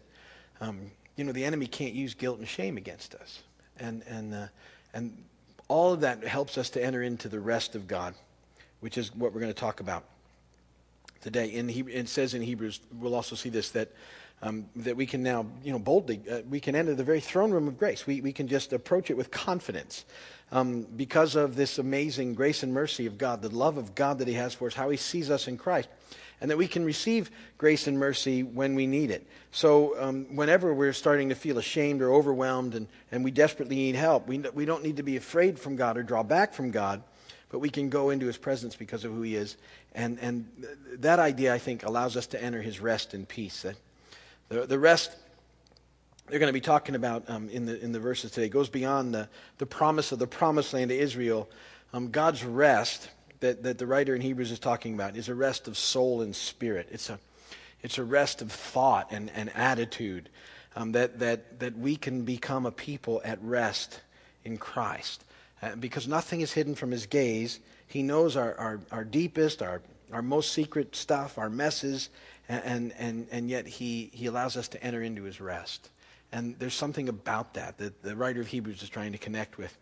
um, 0.62 0.92
you 1.15 1.24
know, 1.24 1.31
the 1.31 1.44
enemy 1.44 1.65
can't 1.65 1.95
use 1.95 2.13
guilt 2.13 2.38
and 2.38 2.48
shame 2.48 2.77
against 2.77 3.15
us. 3.15 3.42
And, 3.80 4.03
and, 4.07 4.31
uh, 4.31 4.48
and 4.94 5.18
all 5.69 5.92
of 5.92 6.01
that 6.01 6.24
helps 6.24 6.56
us 6.56 6.69
to 6.71 6.86
enter 6.86 7.01
into 7.01 7.30
the 7.30 7.39
rest 7.39 7.74
of 7.74 7.88
God, 7.88 8.13
which 8.81 8.95
is 8.95 9.13
what 9.15 9.33
we're 9.33 9.39
going 9.39 9.51
to 9.51 9.59
talk 9.59 9.80
about 9.80 10.03
today. 11.21 11.47
In 11.47 11.68
he, 11.69 11.81
it 11.81 12.09
says 12.09 12.33
in 12.33 12.41
Hebrews, 12.41 12.79
we'll 12.94 13.15
also 13.15 13.35
see 13.35 13.50
this, 13.50 13.71
that 13.71 13.89
um, 14.44 14.65
that 14.77 14.95
we 14.95 15.06
can 15.06 15.21
now, 15.21 15.45
you 15.63 15.71
know, 15.71 15.79
boldly, 15.79 16.21
uh, 16.29 16.41
we 16.50 16.59
can 16.59 16.75
enter 16.75 16.95
the 16.95 17.03
very 17.03 17.19
throne 17.19 17.51
room 17.51 17.68
of 17.68 17.77
grace. 17.77 18.07
We, 18.07 18.21
we 18.21 18.33
can 18.33 18.47
just 18.47 18.73
approach 18.73 19.12
it 19.12 19.18
with 19.18 19.29
confidence 19.29 20.06
um, 20.51 20.83
because 20.95 21.35
of 21.35 21.56
this 21.56 21.77
amazing 21.77 22.33
grace 22.33 22.63
and 22.63 22.73
mercy 22.73 23.06
of 23.06 23.18
God, 23.18 23.41
the 23.41 23.50
love 23.50 23.77
of 23.77 23.94
God 23.95 24.19
that 24.19 24.27
He 24.27 24.33
has 24.33 24.53
for 24.53 24.68
us, 24.68 24.73
how 24.73 24.89
He 24.89 24.97
sees 24.97 25.29
us 25.29 25.47
in 25.47 25.57
Christ, 25.57 25.89
and 26.41 26.50
that 26.50 26.57
we 26.57 26.68
can 26.68 26.83
receive 26.83 27.29
grace 27.57 27.85
and 27.85 28.00
mercy 28.00 28.41
when 28.41 28.74
we 28.74 28.88
need 28.88 29.12
it. 29.12 29.27
So, 29.51 30.00
um, 30.01 30.35
whenever 30.35 30.74
we're 30.74 30.94
starting 30.94 31.29
to 31.29 31.35
feel 31.35 31.59
ashamed 31.59 32.01
or 32.01 32.12
overwhelmed 32.12 32.74
and, 32.74 32.88
and 33.12 33.24
we 33.24 33.31
desperately 33.31 33.75
need 33.75 33.95
help, 33.95 34.27
we, 34.27 34.39
we 34.39 34.65
don't 34.65 34.83
need 34.83 34.97
to 34.97 35.03
be 35.03 35.17
afraid 35.17 35.59
from 35.59 35.75
God 35.75 35.97
or 35.97 36.03
draw 36.03 36.24
back 36.24 36.53
from 36.53 36.71
God, 36.71 37.03
but 37.51 37.59
we 37.59 37.69
can 37.69 37.89
go 37.89 38.09
into 38.09 38.25
His 38.25 38.38
presence 38.38 38.75
because 38.75 39.03
of 39.03 39.12
who 39.12 39.21
He 39.21 39.36
is. 39.36 39.57
And, 39.94 40.18
and 40.19 40.48
that 41.00 41.19
idea, 41.19 41.53
I 41.53 41.57
think, 41.57 41.83
allows 41.83 42.15
us 42.15 42.27
to 42.27 42.42
enter 42.42 42.62
His 42.62 42.80
rest 42.80 43.13
and 43.13 43.27
peace. 43.27 43.65
The, 44.50 44.65
the 44.65 44.80
rest 44.80 45.12
they're 46.27 46.39
going 46.39 46.48
to 46.48 46.53
be 46.53 46.62
talking 46.62 46.95
about 46.95 47.30
um, 47.30 47.50
in, 47.50 47.65
the, 47.65 47.77
in 47.83 47.92
the 47.92 48.00
verses 48.00 48.31
today 48.31 48.48
goes 48.48 48.69
beyond 48.69 49.13
the, 49.13 49.27
the 49.57 49.65
promise 49.65 50.13
of 50.13 50.19
the 50.19 50.27
promised 50.27 50.74
land 50.74 50.89
to 50.89 50.98
Israel. 50.98 51.50
Um, 51.92 52.09
God's 52.09 52.45
rest 52.45 53.09
that, 53.42 53.63
that 53.63 53.77
the 53.77 53.86
writer 53.86 54.15
in 54.15 54.21
Hebrews 54.21 54.50
is 54.50 54.59
talking 54.59 54.94
about 54.94 55.18
is 55.18 55.27
a 55.27 55.36
rest 55.36 55.68
of 55.68 55.77
soul 55.77 56.21
and 56.21 56.33
spirit. 56.33 56.88
It's 56.89 57.09
a, 57.09 57.19
it's 57.81 57.98
a 57.98 58.03
rest 58.03 58.42
of 58.42 58.50
thought 58.50 59.12
and, 59.12 59.30
and 59.31 59.51
attitude 59.56 60.30
um, 60.77 60.94
that, 60.94 61.19
that, 61.19 61.59
that 61.59 61.77
we 61.77 61.98
can 61.98 62.24
become 62.24 62.65
a 62.65 62.71
people 62.71 63.21
at 63.25 63.44
rest 63.44 64.00
in 64.45 64.57
Christ. 64.57 65.25
Uh, 65.62 65.75
because 65.75 66.08
nothing 66.08 66.42
is 66.42 66.52
hidden 66.52 66.74
from 66.74 66.92
his 66.92 67.06
gaze. 67.06 67.60
He 67.88 68.02
knows 68.02 68.36
our, 68.36 68.56
our, 68.56 68.80
our 68.92 69.04
deepest, 69.04 69.62
our, 69.62 69.81
our 70.12 70.22
most 70.22 70.54
secret 70.54 70.96
stuff, 70.96 71.38
our 71.38 71.50
messes, 71.50 72.10
and, 72.50 72.94
and, 72.98 73.28
and 73.31 73.50
yet 73.50 73.68
he, 73.68 74.10
he 74.13 74.25
allows 74.25 74.58
us 74.58 74.68
to 74.69 74.84
enter 74.84 75.02
into 75.02 75.24
his 75.24 75.40
rest. 75.40 75.90
And 76.31 76.58
there's 76.58 76.74
something 76.74 77.10
about 77.10 77.54
that 77.54 77.78
that 77.78 78.02
the 78.02 78.16
writer 78.16 78.42
of 78.42 78.48
Hebrews 78.48 78.81
is 78.81 78.90
trying 78.90 79.12
to 79.12 79.18
connect 79.18 79.58
with 79.58 79.78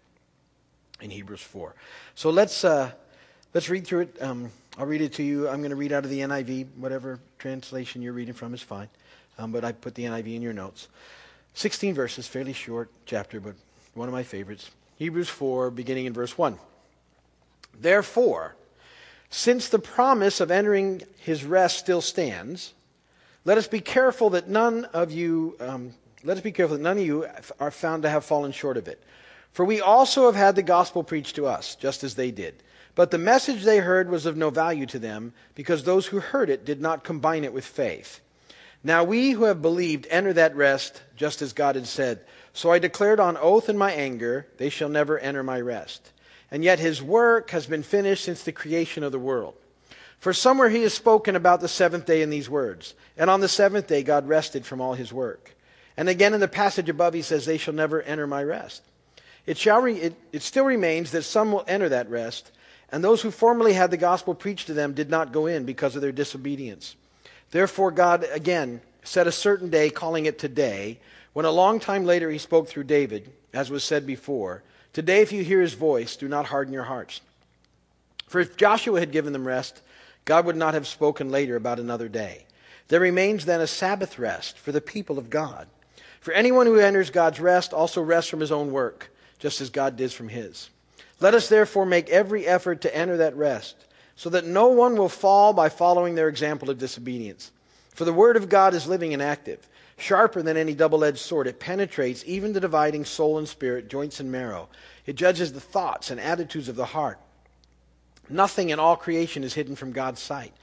in 0.99 1.09
Hebrews 1.11 1.41
4. 1.41 1.73
So 2.15 2.29
let's, 2.29 2.65
uh, 2.65 2.91
let's 3.53 3.69
read 3.69 3.87
through 3.87 4.01
it. 4.01 4.21
Um, 4.21 4.51
I'll 4.77 4.85
read 4.85 5.01
it 5.01 5.13
to 5.13 5.23
you. 5.23 5.47
I'm 5.47 5.59
going 5.59 5.69
to 5.69 5.75
read 5.75 5.93
out 5.93 6.03
of 6.03 6.09
the 6.09 6.19
NIV. 6.19 6.67
Whatever 6.77 7.19
translation 7.37 8.01
you're 8.01 8.13
reading 8.13 8.33
from 8.33 8.53
is 8.53 8.61
fine. 8.61 8.89
Um, 9.37 9.51
but 9.51 9.63
I 9.63 9.71
put 9.71 9.95
the 9.95 10.03
NIV 10.03 10.35
in 10.35 10.41
your 10.41 10.53
notes. 10.53 10.89
16 11.53 11.93
verses, 11.93 12.27
fairly 12.27 12.53
short 12.53 12.89
chapter, 13.05 13.39
but 13.39 13.55
one 13.93 14.07
of 14.07 14.13
my 14.13 14.23
favorites. 14.23 14.71
Hebrews 14.99 15.29
4, 15.29 15.71
beginning 15.71 16.07
in 16.07 16.13
verse 16.13 16.37
1. 16.37 16.59
Therefore, 17.79 18.55
since 19.29 19.69
the 19.69 19.79
promise 19.79 20.41
of 20.41 20.51
entering 20.51 21.03
his 21.19 21.45
rest 21.45 21.79
still 21.79 22.01
stands, 22.01 22.73
let 23.45 23.57
us 23.57 23.65
be 23.65 23.79
careful 23.79 24.31
that 24.31 24.49
none 24.49 24.83
of 24.85 25.13
you, 25.13 25.55
um, 25.61 25.93
let 26.21 26.35
us 26.35 26.43
be 26.43 26.51
careful 26.51 26.75
that 26.75 26.83
none 26.83 26.97
of 26.97 27.05
you 27.05 27.25
are 27.61 27.71
found 27.71 28.03
to 28.03 28.09
have 28.09 28.25
fallen 28.25 28.51
short 28.51 28.75
of 28.75 28.89
it. 28.89 29.01
For 29.53 29.63
we 29.63 29.79
also 29.79 30.25
have 30.25 30.35
had 30.35 30.57
the 30.57 30.63
gospel 30.63 31.05
preached 31.05 31.37
to 31.37 31.47
us, 31.47 31.75
just 31.75 32.03
as 32.03 32.15
they 32.15 32.31
did. 32.31 32.61
But 32.93 33.09
the 33.09 33.17
message 33.17 33.63
they 33.63 33.77
heard 33.77 34.09
was 34.09 34.25
of 34.25 34.35
no 34.35 34.49
value 34.49 34.85
to 34.87 34.99
them, 34.99 35.31
because 35.55 35.85
those 35.85 36.07
who 36.07 36.19
heard 36.19 36.49
it 36.49 36.65
did 36.65 36.81
not 36.81 37.05
combine 37.05 37.45
it 37.45 37.53
with 37.53 37.65
faith. 37.65 38.19
Now 38.83 39.05
we 39.05 39.31
who 39.31 39.45
have 39.45 39.61
believed 39.61 40.07
enter 40.09 40.33
that 40.33 40.57
rest, 40.57 41.01
just 41.15 41.41
as 41.41 41.53
God 41.53 41.75
had 41.75 41.87
said. 41.87 42.19
So 42.59 42.71
I 42.71 42.79
declared 42.79 43.19
on 43.21 43.37
oath 43.37 43.69
in 43.69 43.77
my 43.77 43.91
anger, 43.91 44.45
they 44.57 44.69
shall 44.69 44.89
never 44.89 45.17
enter 45.17 45.43
my 45.43 45.61
rest 45.61 46.11
and 46.51 46.63
yet 46.63 46.79
his 46.79 47.01
work 47.01 47.51
has 47.51 47.65
been 47.65 47.83
finished 47.83 48.23
since 48.23 48.43
the 48.43 48.51
creation 48.51 49.03
of 49.03 49.11
the 49.11 49.19
world. 49.19 49.55
For 50.19 50.33
somewhere 50.33 50.69
he 50.69 50.83
has 50.83 50.93
spoken 50.93 51.35
about 51.35 51.61
the 51.61 51.67
seventh 51.67 52.05
day 52.05 52.21
in 52.21 52.29
these 52.29 52.49
words, 52.49 52.93
and 53.17 53.29
on 53.29 53.39
the 53.39 53.47
seventh 53.47 53.87
day 53.87 54.03
God 54.03 54.27
rested 54.27 54.65
from 54.65 54.81
all 54.81 54.93
his 54.93 55.13
work. 55.13 55.55
And 55.95 56.09
again 56.09 56.33
in 56.33 56.39
the 56.39 56.47
passage 56.47 56.89
above 56.89 57.13
he 57.13 57.21
says, 57.21 57.45
They 57.45 57.57
shall 57.57 57.73
never 57.73 58.01
enter 58.01 58.27
my 58.27 58.43
rest. 58.43 58.81
It, 59.45 59.57
shall 59.57 59.81
re- 59.81 59.95
it, 59.95 60.15
it 60.33 60.41
still 60.41 60.65
remains 60.65 61.11
that 61.11 61.23
some 61.23 61.51
will 61.51 61.63
enter 61.67 61.89
that 61.89 62.09
rest, 62.09 62.51
and 62.91 63.03
those 63.03 63.21
who 63.21 63.31
formerly 63.31 63.73
had 63.73 63.91
the 63.91 63.97
gospel 63.97 64.33
preached 64.33 64.67
to 64.67 64.73
them 64.73 64.93
did 64.93 65.09
not 65.09 65.31
go 65.31 65.45
in 65.45 65.65
because 65.65 65.95
of 65.95 66.01
their 66.01 66.11
disobedience. 66.11 66.95
Therefore, 67.51 67.91
God 67.91 68.25
again 68.31 68.81
set 69.03 69.27
a 69.27 69.31
certain 69.31 69.69
day, 69.69 69.89
calling 69.89 70.25
it 70.25 70.37
today, 70.37 70.99
when 71.33 71.45
a 71.45 71.51
long 71.51 71.79
time 71.79 72.05
later 72.05 72.29
he 72.29 72.37
spoke 72.37 72.67
through 72.67 72.85
David, 72.85 73.31
as 73.53 73.69
was 73.69 73.83
said 73.83 74.05
before. 74.05 74.63
Today, 74.93 75.21
if 75.21 75.31
you 75.31 75.43
hear 75.43 75.61
his 75.61 75.73
voice, 75.73 76.15
do 76.15 76.27
not 76.27 76.47
harden 76.47 76.73
your 76.73 76.83
hearts. 76.83 77.21
For 78.27 78.39
if 78.39 78.57
Joshua 78.57 78.99
had 78.99 79.11
given 79.11 79.33
them 79.33 79.47
rest, 79.47 79.81
God 80.25 80.45
would 80.45 80.55
not 80.55 80.73
have 80.73 80.87
spoken 80.87 81.31
later 81.31 81.55
about 81.55 81.79
another 81.79 82.07
day. 82.07 82.45
There 82.87 82.99
remains 82.99 83.45
then 83.45 83.61
a 83.61 83.67
Sabbath 83.67 84.17
rest 84.19 84.57
for 84.57 84.71
the 84.71 84.81
people 84.81 85.17
of 85.17 85.29
God. 85.29 85.67
For 86.21 86.33
anyone 86.33 86.65
who 86.65 86.77
enters 86.77 87.11
God's 87.11 87.39
rest 87.39 87.73
also 87.73 88.01
rests 88.01 88.29
from 88.29 88.39
his 88.39 88.51
own 88.51 88.71
work, 88.71 89.11
just 89.37 89.61
as 89.61 89.69
God 89.69 89.95
did 89.95 90.11
from 90.11 90.29
his. 90.29 90.69
Let 91.19 91.33
us 91.33 91.49
therefore 91.49 91.85
make 91.85 92.09
every 92.09 92.45
effort 92.45 92.81
to 92.81 92.95
enter 92.95 93.17
that 93.17 93.35
rest, 93.35 93.75
so 94.15 94.29
that 94.31 94.45
no 94.45 94.67
one 94.67 94.95
will 94.95 95.09
fall 95.09 95.53
by 95.53 95.69
following 95.69 96.15
their 96.15 96.27
example 96.27 96.69
of 96.69 96.77
disobedience. 96.77 97.51
For 97.93 98.05
the 98.05 98.13
word 98.13 98.37
of 98.37 98.49
God 98.49 98.73
is 98.73 98.87
living 98.87 99.13
and 99.13 99.21
active 99.21 99.67
sharper 100.01 100.41
than 100.41 100.57
any 100.57 100.73
double 100.73 101.03
edged 101.03 101.19
sword. 101.19 101.47
It 101.47 101.59
penetrates 101.59 102.23
even 102.25 102.53
the 102.53 102.59
dividing 102.59 103.05
soul 103.05 103.37
and 103.37 103.47
spirit, 103.47 103.89
joints 103.89 104.19
and 104.19 104.31
marrow. 104.31 104.69
It 105.05 105.15
judges 105.15 105.53
the 105.53 105.59
thoughts 105.59 106.11
and 106.11 106.19
attitudes 106.19 106.69
of 106.69 106.75
the 106.75 106.85
heart. 106.85 107.19
Nothing 108.29 108.69
in 108.69 108.79
all 108.79 108.95
creation 108.95 109.43
is 109.43 109.53
hidden 109.53 109.75
from 109.75 109.91
God's 109.91 110.21
sight. 110.21 110.53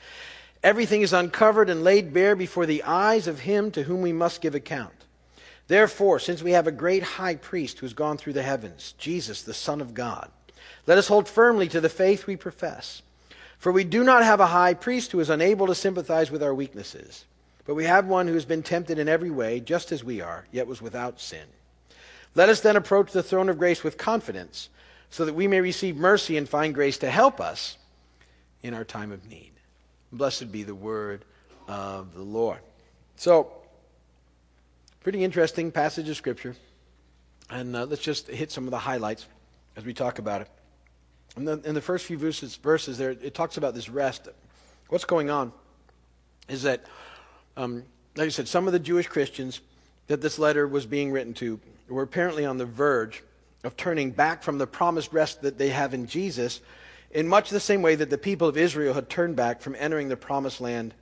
Everything 0.62 1.02
is 1.02 1.12
uncovered 1.12 1.68
and 1.68 1.84
laid 1.84 2.12
bare 2.12 2.36
before 2.36 2.66
the 2.66 2.82
eyes 2.84 3.26
of 3.26 3.40
Him 3.40 3.70
to 3.72 3.82
whom 3.82 4.02
we 4.02 4.12
must 4.12 4.40
give 4.40 4.54
account. 4.54 4.92
Therefore, 5.68 6.18
since 6.18 6.42
we 6.42 6.52
have 6.52 6.66
a 6.66 6.72
great 6.72 7.02
high 7.02 7.34
priest 7.34 7.78
who 7.78 7.86
has 7.86 7.94
gone 7.94 8.16
through 8.18 8.34
the 8.34 8.42
heavens, 8.42 8.94
Jesus, 8.98 9.42
the 9.42 9.54
Son 9.54 9.80
of 9.80 9.94
God, 9.94 10.30
let 10.86 10.98
us 10.98 11.08
hold 11.08 11.28
firmly 11.28 11.68
to 11.68 11.80
the 11.80 11.88
faith 11.88 12.26
we 12.26 12.36
profess. 12.36 13.02
For 13.58 13.72
we 13.72 13.84
do 13.84 14.04
not 14.04 14.22
have 14.22 14.38
a 14.38 14.46
high 14.46 14.74
priest 14.74 15.12
who 15.12 15.20
is 15.20 15.30
unable 15.30 15.66
to 15.66 15.74
sympathize 15.74 16.30
with 16.30 16.42
our 16.42 16.54
weaknesses, 16.54 17.24
but 17.66 17.75
we 17.75 17.85
have 17.85 18.06
one 18.06 18.28
who 18.28 18.35
has 18.35 18.44
been 18.44 18.62
tempted 18.62 18.99
in 18.99 19.08
every 19.08 19.30
way, 19.30 19.61
just 19.61 19.92
as 19.92 20.04
we 20.04 20.20
are, 20.20 20.46
yet 20.52 20.66
was 20.66 20.80
without 20.80 21.20
sin. 21.20 21.44
Let 22.35 22.49
us 22.49 22.61
then 22.61 22.76
approach 22.76 23.12
the 23.12 23.23
throne 23.23 23.49
of 23.49 23.58
grace 23.58 23.82
with 23.82 23.99
confidence, 23.99 24.68
so 25.11 25.25
that 25.25 25.35
we 25.35 25.49
may 25.49 25.61
receive 25.61 25.96
mercy 25.96 26.37
and 26.37 26.49
find 26.49 26.75
grace 26.75 26.99
to 26.99 27.11
help 27.11 27.40
us 27.40 27.76
in 28.62 28.75
our 28.75 28.85
time 28.85 29.12
of 29.12 29.28
need. 29.28 29.52
Blessed 30.12 30.52
be 30.52 30.62
the 30.62 30.75
word 30.75 31.25
of 31.68 32.14
the 32.14 32.23
Lord. 32.23 32.61
So, 33.16 33.50
pretty 35.00 35.25
interesting 35.25 35.70
passage 35.70 36.08
of 36.08 36.16
Scripture. 36.16 36.54
And 37.49 37.76
uh, 37.76 37.85
let's 37.85 38.02
just 38.02 38.28
hit 38.28 38.50
some 38.50 38.64
of 38.64 38.70
the 38.70 38.78
highlights 38.78 39.26
as 39.76 39.85
we 39.85 39.94
talk 39.94 40.18
about 40.18 40.42
it. 40.42 40.49
In 41.37 41.44
the, 41.44 41.61
in 41.64 41.75
the 41.75 41.80
first 41.80 42.06
few 42.06 42.18
verses, 42.18 42.56
verses 42.56 42.99
there, 42.99 43.11
it 43.11 43.35
talks 43.35 43.56
about 43.56 43.75
this 43.75 43.88
rest. 43.88 44.28
What's 44.88 45.04
going 45.04 45.30
on 45.30 45.52
is 46.49 46.62
that, 46.62 46.85
um, 47.56 47.84
like 48.16 48.26
I 48.26 48.30
said, 48.30 48.48
some 48.48 48.66
of 48.66 48.72
the 48.72 48.78
Jewish 48.78 49.06
Christians 49.06 49.60
that 50.06 50.20
this 50.20 50.38
letter 50.38 50.66
was 50.66 50.86
being 50.86 51.12
written 51.12 51.34
to 51.34 51.60
were 51.88 52.02
apparently 52.02 52.44
on 52.44 52.58
the 52.58 52.66
verge 52.66 53.22
of 53.64 53.76
turning 53.76 54.10
back 54.10 54.42
from 54.42 54.58
the 54.58 54.66
promised 54.66 55.12
rest 55.12 55.42
that 55.42 55.58
they 55.58 55.70
have 55.70 55.94
in 55.94 56.06
Jesus 56.06 56.60
in 57.10 57.26
much 57.26 57.50
the 57.50 57.60
same 57.60 57.82
way 57.82 57.94
that 57.94 58.10
the 58.10 58.18
people 58.18 58.48
of 58.48 58.56
Israel 58.56 58.94
had 58.94 59.08
turned 59.08 59.36
back 59.36 59.60
from 59.60 59.76
entering 59.78 60.08
the 60.08 60.16
promised 60.16 60.60
land 60.60 60.94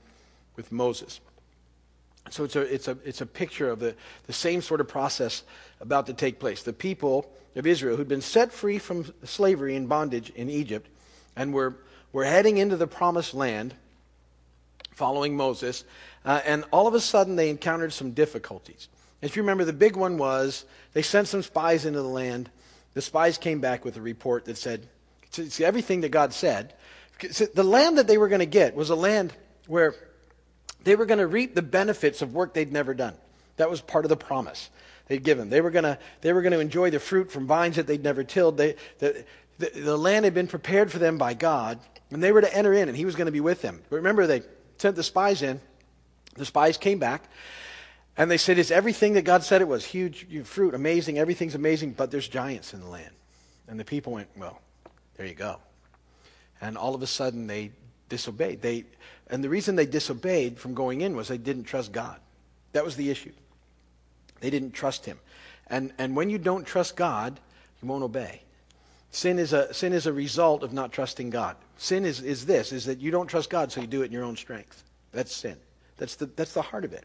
with 0.57 0.71
Moses. 0.71 1.21
So 2.31 2.45
it's 2.45 2.57
a, 2.57 2.61
it's 2.61 2.89
a, 2.89 2.99
it's 3.05 3.21
a 3.21 3.27
picture 3.27 3.69
of 3.69 3.81
the, 3.81 3.95
the 4.27 4.33
same 4.33 4.63
sort 4.63 4.81
of 4.81 4.89
process 4.89 5.43
about 5.81 6.07
to 6.07 6.15
take 6.15 6.39
place. 6.39 6.63
The 6.63 6.73
people 6.73 7.31
of 7.55 7.67
Israel 7.67 7.97
who'd 7.97 8.09
been 8.09 8.21
set 8.21 8.53
free 8.53 8.79
from 8.79 9.13
slavery 9.25 9.77
and 9.77 9.89
bondage 9.89 10.31
in 10.31 10.49
Egypt 10.49 10.89
and 11.37 11.53
were, 11.53 11.77
were 12.13 12.25
heading 12.25 12.59
into 12.59 12.77
the 12.77 12.87
promised 12.87 13.35
land 13.35 13.75
following 14.95 15.37
Moses, 15.37 15.85
uh, 16.25 16.41
and 16.47 16.65
all 16.71 16.87
of 16.87 16.95
a 16.95 17.01
sudden 17.01 17.37
they 17.37 17.51
encountered 17.51 17.93
some 17.93 18.13
difficulties. 18.13 18.89
If 19.21 19.37
you 19.37 19.43
remember, 19.43 19.65
the 19.65 19.73
big 19.73 19.97
one 19.97 20.19
was 20.19 20.65
they 20.93 21.03
sent 21.03 21.29
some 21.29 21.43
spies 21.43 21.85
into 21.85 22.03
the 22.03 22.09
land. 22.09 22.51
The 22.95 23.03
spies 23.03 23.39
came 23.39 23.61
back 23.61 23.85
with 23.85 23.97
a 23.97 24.01
report 24.01 24.45
that 24.47 24.57
said, 24.57 24.87
it's 25.37 25.61
everything 25.61 26.03
that 26.03 26.11
God 26.11 26.33
said. 26.33 26.75
The 27.55 27.65
land 27.65 27.99
that 27.99 28.07
they 28.07 28.19
were 28.19 28.29
going 28.29 28.41
to 28.41 28.47
get 28.47 28.75
was 28.75 28.91
a 28.91 28.95
land 28.95 29.33
where 29.67 29.95
they 30.85 30.95
were 30.95 31.07
going 31.07 31.19
to 31.19 31.27
reap 31.27 31.55
the 31.55 31.63
benefits 31.63 32.23
of 32.23 32.35
work 32.35 32.55
they'd 32.55 32.73
never 32.73 32.95
done. 32.95 33.15
That 33.57 33.71
was 33.71 33.81
part 33.81 34.05
of 34.05 34.11
the 34.11 34.17
promise 34.17 34.71
they'd 35.07 35.23
given. 35.23 35.51
They 35.51 35.61
were 35.61 35.71
going 35.71 35.85
to, 35.85 35.99
they 36.21 36.33
were 36.33 36.43
going 36.43 36.53
to 36.53 36.61
enjoy 36.61 36.91
the 36.91 37.01
fruit 37.01 37.33
from 37.33 37.47
vines 37.47 37.77
that 37.77 37.87
they'd 37.87 38.03
never 38.03 38.25
tilled. 38.25 38.57
They, 38.57 38.77
the, 38.99 39.25
the, 39.59 39.71
the 39.75 39.97
land 39.97 40.25
had 40.25 40.35
been 40.35 40.47
prepared 40.47 40.93
for 40.93 40.99
them 40.99 41.19
by 41.19 41.35
God, 41.35 41.79
and 42.11 42.23
they 42.23 42.33
were 42.33 42.41
to 42.41 42.55
enter 42.55 42.73
in, 42.73 42.89
and 42.89 42.97
He 42.97 43.05
was 43.05 43.15
going 43.15 43.27
to 43.27 43.33
be 43.33 43.41
with 43.41 43.63
them. 43.63 43.81
But 43.89 43.97
remember, 43.97 44.27
they 44.27 44.43
sent 44.79 44.97
the 44.97 45.03
spies 45.03 45.43
in. 45.43 45.61
The 46.35 46.45
spies 46.45 46.77
came 46.77 46.99
back, 46.99 47.25
and 48.17 48.31
they 48.31 48.39
said, 48.39 48.59
It's 48.59 48.71
everything 48.71 49.15
that 49.15 49.23
God 49.23 49.45
said 49.45 49.61
it 49.61 49.69
was 49.69 49.85
huge 49.85 50.27
fruit, 50.45 50.75
amazing, 50.75 51.19
everything's 51.19 51.55
amazing, 51.55 51.93
but 51.93 52.11
there's 52.11 52.29
giants 52.29 52.75
in 52.75 52.81
the 52.81 52.89
land. 52.89 53.11
And 53.69 53.79
the 53.79 53.85
people 53.85 54.13
went, 54.13 54.29
Well, 54.37 54.61
there 55.17 55.27
you 55.27 55.35
go. 55.35 55.59
And 56.61 56.77
all 56.77 56.95
of 56.95 57.03
a 57.03 57.07
sudden, 57.07 57.47
they 57.47 57.71
disobeyed. 58.09 58.63
They, 58.63 58.85
and 59.29 59.43
the 59.43 59.49
reason 59.49 59.77
they 59.77 59.87
disobeyed 59.87 60.59
from 60.59 60.75
going 60.75 61.01
in 61.01 61.17
was 61.17 61.29
they 61.29 61.39
didn't 61.39 61.65
trust 61.65 61.93
God. 61.93 62.19
That 62.73 62.85
was 62.85 62.97
the 62.97 63.11
issue. 63.11 63.33
They 64.41 64.51
didn't 64.51 64.73
trust 64.73 65.07
Him. 65.07 65.19
And, 65.69 65.93
and 65.99 66.15
when 66.17 66.31
you 66.31 66.39
don't 66.39 66.67
trust 66.67 66.97
God, 66.97 67.41
you 67.81 67.89
won't 67.89 68.03
obey. 68.03 68.43
Sin 69.15 69.39
is, 69.39 69.53
a, 69.53 69.73
sin 69.73 69.93
is 69.93 70.09
a 70.09 70.13
result 70.13 70.65
of 70.65 70.73
not 70.73 70.91
trusting 70.91 71.31
God. 71.31 71.55
Sin 71.77 72.05
is, 72.05 72.21
is 72.21 72.47
this, 72.47 72.73
is 72.73 72.87
that 72.87 72.99
you 72.99 73.13
don't 73.13 73.29
trust 73.29 73.49
God, 73.49 73.71
so 73.71 73.81
you 73.81 73.87
do 73.87 74.03
it 74.03 74.07
in 74.07 74.13
your 74.13 74.25
own 74.25 74.35
strength. 74.35 74.83
That's 75.13 75.33
sin. 75.33 75.57
That's 75.99 76.17
the, 76.17 76.27
that's 76.27 76.53
the 76.53 76.63
heart 76.63 76.85
of 76.85 76.93
it. 76.93 77.05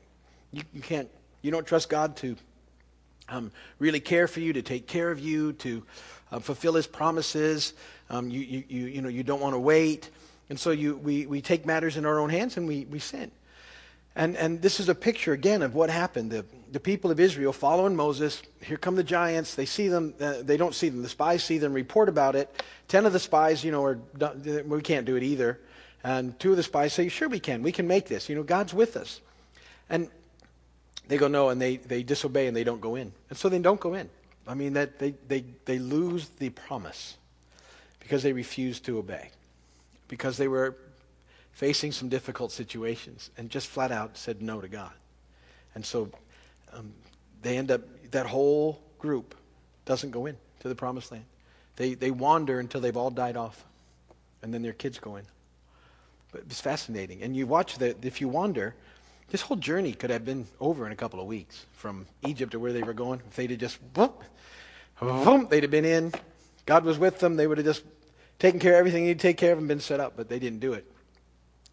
You, 0.52 0.64
you 0.74 0.82
can't, 0.82 1.08
you 1.44 1.52
don't 1.52 1.68
trust 1.68 1.88
God 1.88 2.16
to 2.18 2.36
um, 3.30 3.52
really 3.78 4.00
care 4.00 4.28
for 4.28 4.40
you, 4.40 4.54
to 4.54 4.64
take 4.64 4.88
care 4.88 5.12
of 5.12 5.20
you, 5.20 5.54
to 5.54 5.84
uh, 6.32 6.40
fulfill 6.40 6.74
His 6.74 6.88
promises. 6.88 7.74
Um, 8.10 8.32
you, 8.32 8.40
you, 8.40 8.64
you, 8.68 8.86
you, 8.88 9.02
know, 9.04 9.10
you 9.10 9.22
don't 9.22 9.40
want 9.40 9.54
to 9.54 9.60
wait. 9.60 10.10
And 10.50 10.60
so 10.60 10.72
you, 10.72 10.98
we, 10.98 11.28
we 11.28 11.42
take 11.42 11.68
matters 11.68 11.96
in 11.96 12.08
our 12.08 12.18
own 12.18 12.32
hands 12.32 12.58
and 12.58 12.68
we, 12.68 12.86
we 12.86 12.98
sin. 12.98 13.30
And, 14.16 14.36
and 14.36 14.62
this 14.62 14.80
is 14.80 14.90
a 14.90 14.96
picture, 14.96 15.34
again, 15.34 15.62
of 15.62 15.76
what 15.76 15.90
happened. 15.90 16.32
The, 16.32 16.46
the 16.72 16.80
people 16.80 17.12
of 17.12 17.20
Israel 17.20 17.54
following 17.54 17.96
Moses, 17.96 18.42
here 18.62 18.78
come 18.78 18.96
the 18.96 19.04
giants. 19.04 19.56
They 19.56 19.66
see 19.66 19.88
them, 19.88 20.14
uh, 20.20 20.42
they 20.42 20.58
don't 20.58 20.76
see 20.76 20.90
them. 20.90 21.02
The 21.04 21.10
spies 21.10 21.44
see 21.44 21.58
them, 21.58 21.74
report 21.74 22.10
about 22.10 22.36
it. 22.36 22.64
Ten 22.88 23.06
of 23.06 23.14
the 23.14 23.20
spies, 23.20 23.64
you 23.64 23.72
know, 23.72 23.84
are, 23.84 24.00
we 24.66 24.82
can't 24.82 25.06
do 25.06 25.16
it 25.16 25.24
either. 25.24 25.60
And 26.04 26.38
two 26.40 26.52
of 26.52 26.58
the 26.58 26.64
spies 26.64 26.94
say, 26.94 27.08
sure 27.10 27.30
we 27.30 27.40
can. 27.40 27.62
We 27.62 27.72
can 27.72 27.88
make 27.88 28.08
this. 28.08 28.30
You 28.30 28.36
know, 28.36 28.44
God's 28.44 28.74
with 28.74 28.98
us. 28.98 29.22
And 29.90 30.10
they 31.08 31.18
go, 31.18 31.28
no, 31.28 31.50
and 31.50 31.62
they, 31.62 31.78
they 31.78 32.04
disobey 32.04 32.48
and 32.48 32.56
they 32.56 32.64
don't 32.64 32.82
go 32.82 32.96
in. 32.96 33.12
And 33.30 33.38
so 33.38 33.50
they 33.50 33.60
don't 33.60 33.80
go 33.80 33.94
in. 33.94 34.10
I 34.48 34.54
mean, 34.54 34.74
that 34.74 35.00
they, 35.00 35.14
they, 35.28 35.46
they 35.66 35.80
lose 35.80 36.30
the 36.40 36.50
promise 36.50 37.18
because 38.00 38.24
they 38.24 38.34
refuse 38.34 38.80
to 38.82 38.98
obey 38.98 39.30
because 40.08 40.38
they 40.38 40.48
were 40.48 40.76
facing 41.60 41.92
some 41.92 42.08
difficult 42.08 42.54
situations 42.54 43.32
and 43.38 43.50
just 43.50 43.68
flat 43.68 43.92
out 43.92 44.18
said 44.18 44.42
no 44.42 44.62
to 44.62 44.70
God. 44.70 44.94
And 45.76 45.86
so 45.86 46.10
um, 46.72 46.94
they 47.42 47.58
end 47.58 47.70
up, 47.70 47.82
that 48.12 48.26
whole 48.26 48.80
group 48.98 49.36
doesn't 49.84 50.12
go 50.12 50.26
in 50.26 50.38
to 50.62 50.70
the 50.70 50.76
promised 50.76 51.12
land. 51.12 51.26
They, 51.76 51.96
they 51.96 52.12
wander 52.12 52.62
until 52.62 52.80
they've 52.80 52.96
all 52.96 53.10
died 53.10 53.36
off, 53.36 53.66
and 54.42 54.54
then 54.54 54.62
their 54.62 54.72
kids 54.72 55.00
go 55.00 55.18
in. 55.18 55.26
But 56.32 56.44
it's 56.44 56.62
fascinating. 56.62 57.24
And 57.24 57.36
you 57.36 57.46
watch 57.46 57.78
that, 57.80 58.06
if 58.06 58.22
you 58.22 58.30
wander, 58.30 58.74
this 59.30 59.42
whole 59.42 59.58
journey 59.58 59.92
could 59.92 60.12
have 60.12 60.24
been 60.24 60.48
over 60.62 60.86
in 60.86 60.94
a 60.94 60.96
couple 60.96 61.20
of 61.20 61.26
weeks 61.26 61.66
from 61.74 62.06
Egypt 62.26 62.54
to 62.54 62.60
where 62.60 62.72
they 62.72 62.84
were 62.84 62.94
going. 62.94 63.22
If 63.28 63.36
they'd 63.36 63.50
have 63.50 63.60
just, 63.60 63.94
boom, 63.94 64.14
boom, 65.02 65.48
they'd 65.50 65.64
have 65.64 65.72
been 65.72 65.84
in. 65.84 66.14
God 66.66 66.86
was 66.86 66.98
with 66.98 67.20
them. 67.20 67.36
They 67.36 67.48
would 67.48 67.58
have 67.58 67.68
just 67.68 67.84
taken 68.38 68.62
care 68.62 68.76
of 68.76 68.80
everything 68.80 69.08
he'd 69.08 69.20
take 69.20 69.36
care 69.36 69.52
of 69.52 69.58
and 69.58 69.68
been 69.68 69.82
set 69.82 70.00
up, 70.00 70.14
but 70.16 70.30
they 70.30 70.40
didn't 70.40 70.62
do 70.62 70.72
it. 70.72 70.90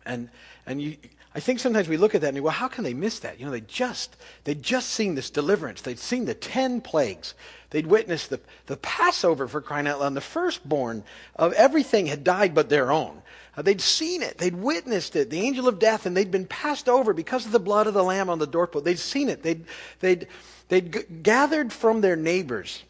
And, 0.07 0.31
and 0.67 0.81
you, 0.81 0.97
I 1.35 1.41
think 1.41 1.59
sometimes 1.59 1.89
we 1.89 1.99
look 1.99 2.15
at 2.15 2.23
that 2.23 2.29
and 2.29 2.39
go, 2.39 2.45
well, 2.45 2.53
how 2.53 2.69
can 2.69 2.85
they 2.85 2.95
miss 2.95 3.19
that? 3.19 3.39
You 3.39 3.45
know, 3.45 3.53
they 3.53 3.61
just, 3.61 4.17
they'd 4.45 4.63
just 4.63 4.91
seen 4.91 5.15
this 5.15 5.29
deliverance. 5.29 5.83
They'd 5.83 5.99
seen 5.99 6.25
the 6.25 6.35
ten 6.35 6.81
plagues. 6.81 7.35
They'd 7.71 7.87
witnessed 7.87 8.31
the, 8.31 8.41
the 8.67 8.79
Passover 8.79 9.47
for 9.47 9.61
crying 9.61 9.87
out 9.87 10.01
loud. 10.01 10.15
The 10.15 10.21
firstborn 10.21 11.05
of 11.35 11.53
everything 11.53 12.07
had 12.07 12.25
died 12.25 12.55
but 12.55 12.71
their 12.71 12.91
own. 12.91 13.21
Uh, 13.57 13.63
they'd 13.63 13.81
seen 13.81 14.23
it. 14.23 14.39
They'd 14.39 14.55
witnessed 14.55 15.17
it. 15.17 15.31
The 15.31 15.41
angel 15.41 15.67
of 15.69 15.79
death, 15.79 16.07
and 16.07 16.17
they'd 16.17 16.31
been 16.31 16.47
passed 16.47 16.89
over 16.89 17.13
because 17.13 17.45
of 17.45 17.53
the 17.53 17.59
blood 17.59 17.87
of 17.87 17.95
the 17.95 18.05
lamb 18.05 18.31
on 18.31 18.39
the 18.39 18.47
doorpost. 18.47 18.85
They'd 18.85 18.99
seen 18.99 19.29
it. 19.29 19.43
They'd, 19.43 19.65
they'd, 20.01 20.29
they'd 20.69 20.93
g- 20.93 21.01
gathered 21.23 21.73
from 21.73 22.01
their 22.01 22.17
neighbors 22.17 22.83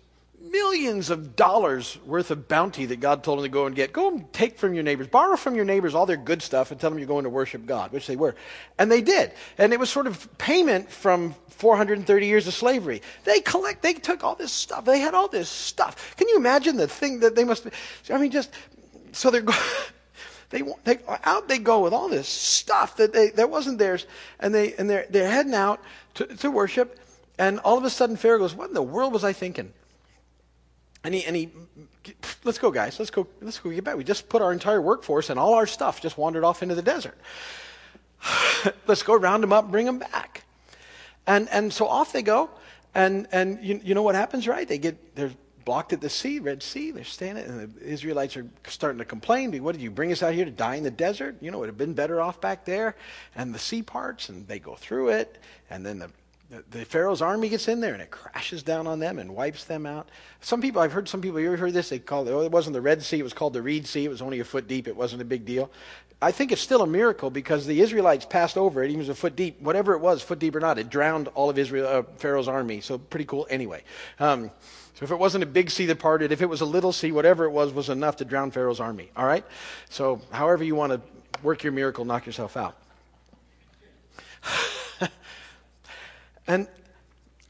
millions 0.50 1.10
of 1.10 1.36
dollars 1.36 1.98
worth 2.04 2.30
of 2.30 2.48
bounty 2.48 2.86
that 2.86 3.00
God 3.00 3.22
told 3.22 3.38
them 3.38 3.44
to 3.44 3.48
go 3.48 3.66
and 3.66 3.74
get. 3.74 3.92
Go 3.92 4.08
and 4.08 4.32
take 4.32 4.58
from 4.58 4.74
your 4.74 4.82
neighbors, 4.82 5.06
borrow 5.06 5.36
from 5.36 5.54
your 5.54 5.64
neighbors 5.64 5.94
all 5.94 6.06
their 6.06 6.16
good 6.16 6.42
stuff 6.42 6.70
and 6.70 6.80
tell 6.80 6.90
them 6.90 6.98
you're 6.98 7.08
going 7.08 7.24
to 7.24 7.30
worship 7.30 7.66
God, 7.66 7.92
which 7.92 8.06
they 8.06 8.16
were. 8.16 8.34
And 8.78 8.90
they 8.90 9.02
did. 9.02 9.32
And 9.58 9.72
it 9.72 9.80
was 9.80 9.90
sort 9.90 10.06
of 10.06 10.38
payment 10.38 10.90
from 10.90 11.34
430 11.50 12.26
years 12.26 12.46
of 12.46 12.54
slavery. 12.54 13.02
They 13.24 13.40
collect, 13.40 13.82
they 13.82 13.94
took 13.94 14.24
all 14.24 14.34
this 14.34 14.52
stuff. 14.52 14.84
They 14.84 15.00
had 15.00 15.14
all 15.14 15.28
this 15.28 15.48
stuff. 15.48 16.16
Can 16.16 16.28
you 16.28 16.36
imagine 16.36 16.76
the 16.76 16.88
thing 16.88 17.20
that 17.20 17.34
they 17.34 17.44
must? 17.44 17.66
I 18.10 18.18
mean, 18.18 18.30
just, 18.30 18.50
so 19.12 19.30
they're 19.30 19.42
going. 19.42 19.58
They, 20.48 20.62
they 20.84 21.00
out 21.24 21.48
they 21.48 21.58
go 21.58 21.80
with 21.80 21.92
all 21.92 22.08
this 22.08 22.28
stuff 22.28 22.98
that 22.98 23.12
they 23.12 23.30
that 23.30 23.50
wasn't 23.50 23.78
theirs, 23.78 24.06
and 24.38 24.54
they 24.54 24.74
and 24.74 24.88
they're 24.88 25.04
they're 25.10 25.28
heading 25.28 25.54
out 25.54 25.82
to, 26.14 26.24
to 26.24 26.52
worship, 26.52 27.00
and 27.36 27.58
all 27.58 27.76
of 27.76 27.82
a 27.82 27.90
sudden 27.90 28.14
Pharaoh 28.14 28.38
goes, 28.38 28.54
"What 28.54 28.68
in 28.68 28.74
the 28.74 28.80
world 28.80 29.12
was 29.12 29.24
I 29.24 29.32
thinking?" 29.32 29.72
And 31.14 31.36
he, 31.36 31.50
let's 32.44 32.58
go, 32.58 32.70
guys. 32.70 32.98
Let's 32.98 33.10
go. 33.10 33.26
Let's 33.40 33.58
go 33.58 33.70
get 33.70 33.84
back. 33.84 33.96
We 33.96 34.04
just 34.04 34.28
put 34.28 34.42
our 34.42 34.52
entire 34.52 34.80
workforce 34.80 35.30
and 35.30 35.38
all 35.38 35.54
our 35.54 35.66
stuff 35.66 36.00
just 36.00 36.18
wandered 36.18 36.44
off 36.44 36.62
into 36.62 36.74
the 36.74 36.82
desert. 36.82 37.18
let's 38.86 39.02
go 39.02 39.16
round 39.16 39.42
them 39.42 39.52
up, 39.52 39.70
bring 39.70 39.86
them 39.86 39.98
back. 39.98 40.44
And 41.26 41.48
and 41.50 41.72
so 41.72 41.86
off 41.86 42.12
they 42.12 42.22
go. 42.22 42.50
And 42.94 43.26
and 43.32 43.62
you, 43.62 43.80
you 43.84 43.94
know 43.94 44.02
what 44.02 44.14
happens, 44.14 44.48
right? 44.48 44.66
They 44.66 44.78
get 44.78 45.14
they're 45.14 45.32
blocked 45.66 45.92
at 45.92 46.00
the 46.00 46.08
sea, 46.08 46.38
Red 46.38 46.62
Sea. 46.62 46.92
They're 46.92 47.04
standing, 47.04 47.44
and 47.44 47.74
the 47.74 47.84
Israelites 47.84 48.36
are 48.36 48.46
starting 48.66 48.98
to 48.98 49.04
complain. 49.04 49.62
What 49.62 49.72
did 49.72 49.82
you 49.82 49.90
bring 49.90 50.12
us 50.12 50.22
out 50.22 50.32
here 50.32 50.46
to 50.46 50.50
die 50.50 50.76
in 50.76 50.84
the 50.84 50.90
desert? 50.90 51.36
You 51.40 51.50
know, 51.50 51.58
it 51.58 51.60
would 51.60 51.68
have 51.68 51.76
been 51.76 51.92
better 51.92 52.20
off 52.20 52.40
back 52.40 52.64
there. 52.64 52.96
And 53.34 53.54
the 53.54 53.58
sea 53.58 53.82
parts, 53.82 54.28
and 54.30 54.46
they 54.48 54.58
go 54.58 54.76
through 54.76 55.10
it, 55.10 55.38
and 55.68 55.84
then 55.84 55.98
the 55.98 56.10
the, 56.48 56.84
Pharaoh's 56.84 57.22
army 57.22 57.48
gets 57.48 57.68
in 57.68 57.80
there 57.80 57.92
and 57.92 58.02
it 58.02 58.10
crashes 58.10 58.62
down 58.62 58.86
on 58.86 58.98
them 58.98 59.18
and 59.18 59.34
wipes 59.34 59.64
them 59.64 59.84
out. 59.84 60.08
Some 60.40 60.60
people, 60.60 60.80
I've 60.80 60.92
heard 60.92 61.08
some 61.08 61.20
people, 61.20 61.40
you 61.40 61.48
ever 61.48 61.56
heard 61.56 61.72
this? 61.72 61.88
They 61.88 61.98
call 61.98 62.26
it, 62.26 62.30
oh, 62.30 62.42
it 62.42 62.52
wasn't 62.52 62.74
the 62.74 62.80
Red 62.80 63.02
Sea, 63.02 63.18
it 63.18 63.24
was 63.24 63.32
called 63.32 63.52
the 63.52 63.62
Reed 63.62 63.86
Sea. 63.86 64.04
It 64.04 64.10
was 64.10 64.22
only 64.22 64.40
a 64.40 64.44
foot 64.44 64.68
deep, 64.68 64.86
it 64.86 64.96
wasn't 64.96 65.22
a 65.22 65.24
big 65.24 65.44
deal. 65.44 65.70
I 66.22 66.30
think 66.30 66.50
it's 66.50 66.62
still 66.62 66.82
a 66.82 66.86
miracle 66.86 67.28
because 67.30 67.66
the 67.66 67.80
Israelites 67.80 68.24
passed 68.24 68.56
over 68.56 68.82
it, 68.82 68.88
even 68.88 69.00
was 69.00 69.10
a 69.10 69.14
foot 69.14 69.36
deep. 69.36 69.60
Whatever 69.60 69.92
it 69.94 69.98
was, 69.98 70.22
foot 70.22 70.38
deep 70.38 70.54
or 70.56 70.60
not, 70.60 70.78
it 70.78 70.88
drowned 70.88 71.28
all 71.28 71.50
of 71.50 71.58
Israel, 71.58 71.86
uh, 71.86 72.02
Pharaoh's 72.16 72.48
army. 72.48 72.80
So 72.80 72.96
pretty 72.96 73.26
cool 73.26 73.46
anyway. 73.50 73.82
Um, 74.18 74.50
so 74.94 75.04
if 75.04 75.10
it 75.10 75.18
wasn't 75.18 75.44
a 75.44 75.46
big 75.46 75.68
sea 75.68 75.84
that 75.86 75.98
parted, 75.98 76.32
if 76.32 76.40
it 76.40 76.48
was 76.48 76.62
a 76.62 76.64
little 76.64 76.92
sea, 76.92 77.12
whatever 77.12 77.44
it 77.44 77.50
was, 77.50 77.74
was 77.74 77.90
enough 77.90 78.16
to 78.16 78.24
drown 78.24 78.50
Pharaoh's 78.50 78.80
army. 78.80 79.10
All 79.14 79.26
right? 79.26 79.44
So 79.90 80.22
however 80.30 80.64
you 80.64 80.74
want 80.74 80.92
to 80.92 81.02
work 81.42 81.62
your 81.62 81.72
miracle, 81.72 82.06
knock 82.06 82.24
yourself 82.24 82.56
out. 82.56 82.76
And 86.46 86.68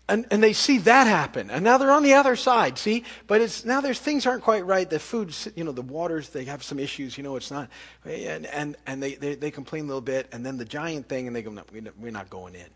and, 0.08 0.24
and 0.30 0.40
they 0.40 0.52
see 0.52 0.78
that 0.78 1.08
happen. 1.08 1.50
And 1.50 1.64
now 1.64 1.78
they're 1.78 1.90
on 1.90 2.04
the 2.04 2.14
other 2.14 2.36
side, 2.36 2.78
see? 2.78 3.02
But 3.26 3.40
it's 3.40 3.64
now 3.64 3.80
there's 3.80 3.98
things 3.98 4.24
aren't 4.24 4.44
quite 4.44 4.64
right. 4.64 4.88
The 4.88 5.00
food's, 5.00 5.48
you 5.56 5.64
know, 5.64 5.72
the 5.72 5.82
waters, 5.82 6.28
they 6.28 6.44
have 6.44 6.62
some 6.62 6.78
issues, 6.78 7.18
you 7.18 7.24
know, 7.24 7.34
it's 7.34 7.50
not. 7.50 7.68
And, 8.04 8.46
and, 8.46 8.76
and 8.86 9.02
they, 9.02 9.14
they, 9.14 9.34
they 9.34 9.50
complain 9.50 9.84
a 9.84 9.86
little 9.88 10.00
bit. 10.00 10.28
And 10.30 10.46
then 10.46 10.58
the 10.58 10.64
giant 10.64 11.08
thing, 11.08 11.26
and 11.26 11.34
they 11.34 11.42
go, 11.42 11.50
no, 11.50 11.64
we're 11.98 12.12
not 12.12 12.30
going 12.30 12.54
in. 12.54 12.60
And 12.60 12.70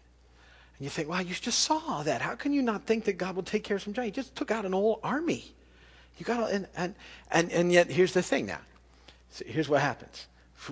you 0.80 0.88
think, 0.88 1.08
wow, 1.08 1.20
you 1.20 1.34
just 1.34 1.60
saw 1.60 2.02
that. 2.02 2.20
How 2.20 2.34
can 2.34 2.52
you 2.52 2.62
not 2.62 2.84
think 2.84 3.04
that 3.04 3.12
God 3.12 3.36
will 3.36 3.44
take 3.44 3.62
care 3.62 3.76
of 3.76 3.82
some 3.84 3.92
giant? 3.92 4.16
He 4.16 4.20
just 4.20 4.34
took 4.34 4.50
out 4.50 4.64
an 4.64 4.72
whole 4.72 4.98
army. 5.04 5.44
You 6.18 6.26
got 6.26 6.50
and, 6.50 6.66
and, 6.76 6.94
and, 7.30 7.52
and 7.52 7.72
yet 7.72 7.90
here's 7.90 8.12
the 8.12 8.22
thing 8.22 8.46
now. 8.46 8.60
So 9.30 9.44
here's 9.46 9.68
what 9.68 9.82
happens. 9.82 10.26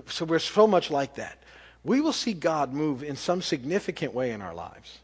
So 0.09 0.25
we're 0.25 0.41
so 0.41 0.67
much 0.67 0.91
like 0.91 1.15
that. 1.15 1.39
We 1.85 2.01
will 2.01 2.13
see 2.13 2.33
God 2.33 2.73
move 2.73 3.05
in 3.05 3.15
some 3.15 3.43
significant 3.43 4.13
way 4.13 4.33
in 4.33 4.43
our 4.43 4.55
lives. 4.55 4.99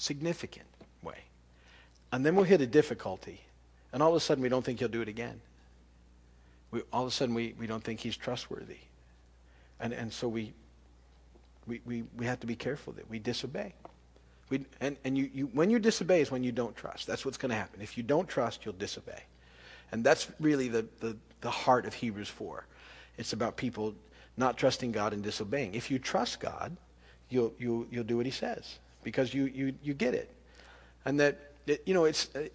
Significant 0.00 0.68
way. 1.02 1.24
and 2.12 2.24
then 2.24 2.36
we'll 2.36 2.44
hit 2.44 2.60
a 2.60 2.68
difficulty. 2.68 3.40
And 3.92 4.00
all 4.00 4.10
of 4.10 4.14
a 4.14 4.20
sudden, 4.20 4.40
we 4.40 4.48
don't 4.48 4.64
think 4.64 4.78
he'll 4.78 4.86
do 4.86 5.02
it 5.02 5.08
again. 5.08 5.40
We, 6.70 6.82
all 6.92 7.02
of 7.02 7.08
a 7.08 7.10
sudden, 7.10 7.34
we, 7.34 7.56
we 7.58 7.66
don't 7.66 7.82
think 7.82 7.98
he's 7.98 8.16
trustworthy. 8.16 8.76
And, 9.80 9.92
and 9.92 10.12
so 10.12 10.28
we, 10.28 10.52
we, 11.66 11.80
we, 11.84 12.04
we 12.16 12.26
have 12.26 12.38
to 12.40 12.46
be 12.46 12.54
careful 12.54 12.92
that 12.92 13.10
we 13.10 13.18
disobey. 13.18 13.74
We, 14.50 14.66
and 14.80 14.96
and 15.02 15.18
you, 15.18 15.30
you, 15.34 15.46
when 15.46 15.68
you 15.68 15.80
disobey 15.80 16.20
is 16.20 16.30
when 16.30 16.44
you 16.44 16.52
don't 16.52 16.76
trust. 16.76 17.08
That's 17.08 17.24
what's 17.24 17.36
going 17.36 17.50
to 17.50 17.56
happen. 17.56 17.80
If 17.82 17.96
you 17.96 18.04
don't 18.04 18.28
trust, 18.28 18.64
you'll 18.64 18.74
disobey. 18.74 19.24
And 19.90 20.04
that's 20.04 20.30
really 20.38 20.68
the, 20.68 20.86
the, 21.00 21.16
the 21.40 21.50
heart 21.50 21.86
of 21.86 21.94
Hebrews 21.94 22.28
4. 22.28 22.64
It's 23.16 23.32
about 23.32 23.56
people 23.56 23.96
not 24.36 24.56
trusting 24.56 24.92
God 24.92 25.12
and 25.12 25.24
disobeying. 25.24 25.74
If 25.74 25.90
you 25.90 25.98
trust 25.98 26.38
God, 26.38 26.76
you'll, 27.30 27.52
you'll, 27.58 27.84
you'll 27.90 28.04
do 28.04 28.16
what 28.16 28.26
he 28.26 28.32
says 28.32 28.78
because 29.02 29.32
you, 29.32 29.44
you, 29.44 29.74
you 29.82 29.94
get 29.94 30.14
it. 30.14 30.34
And 31.04 31.18
that 31.20 31.38
you 31.86 31.94
know, 31.94 32.04
it's 32.04 32.34
uh, 32.34 32.48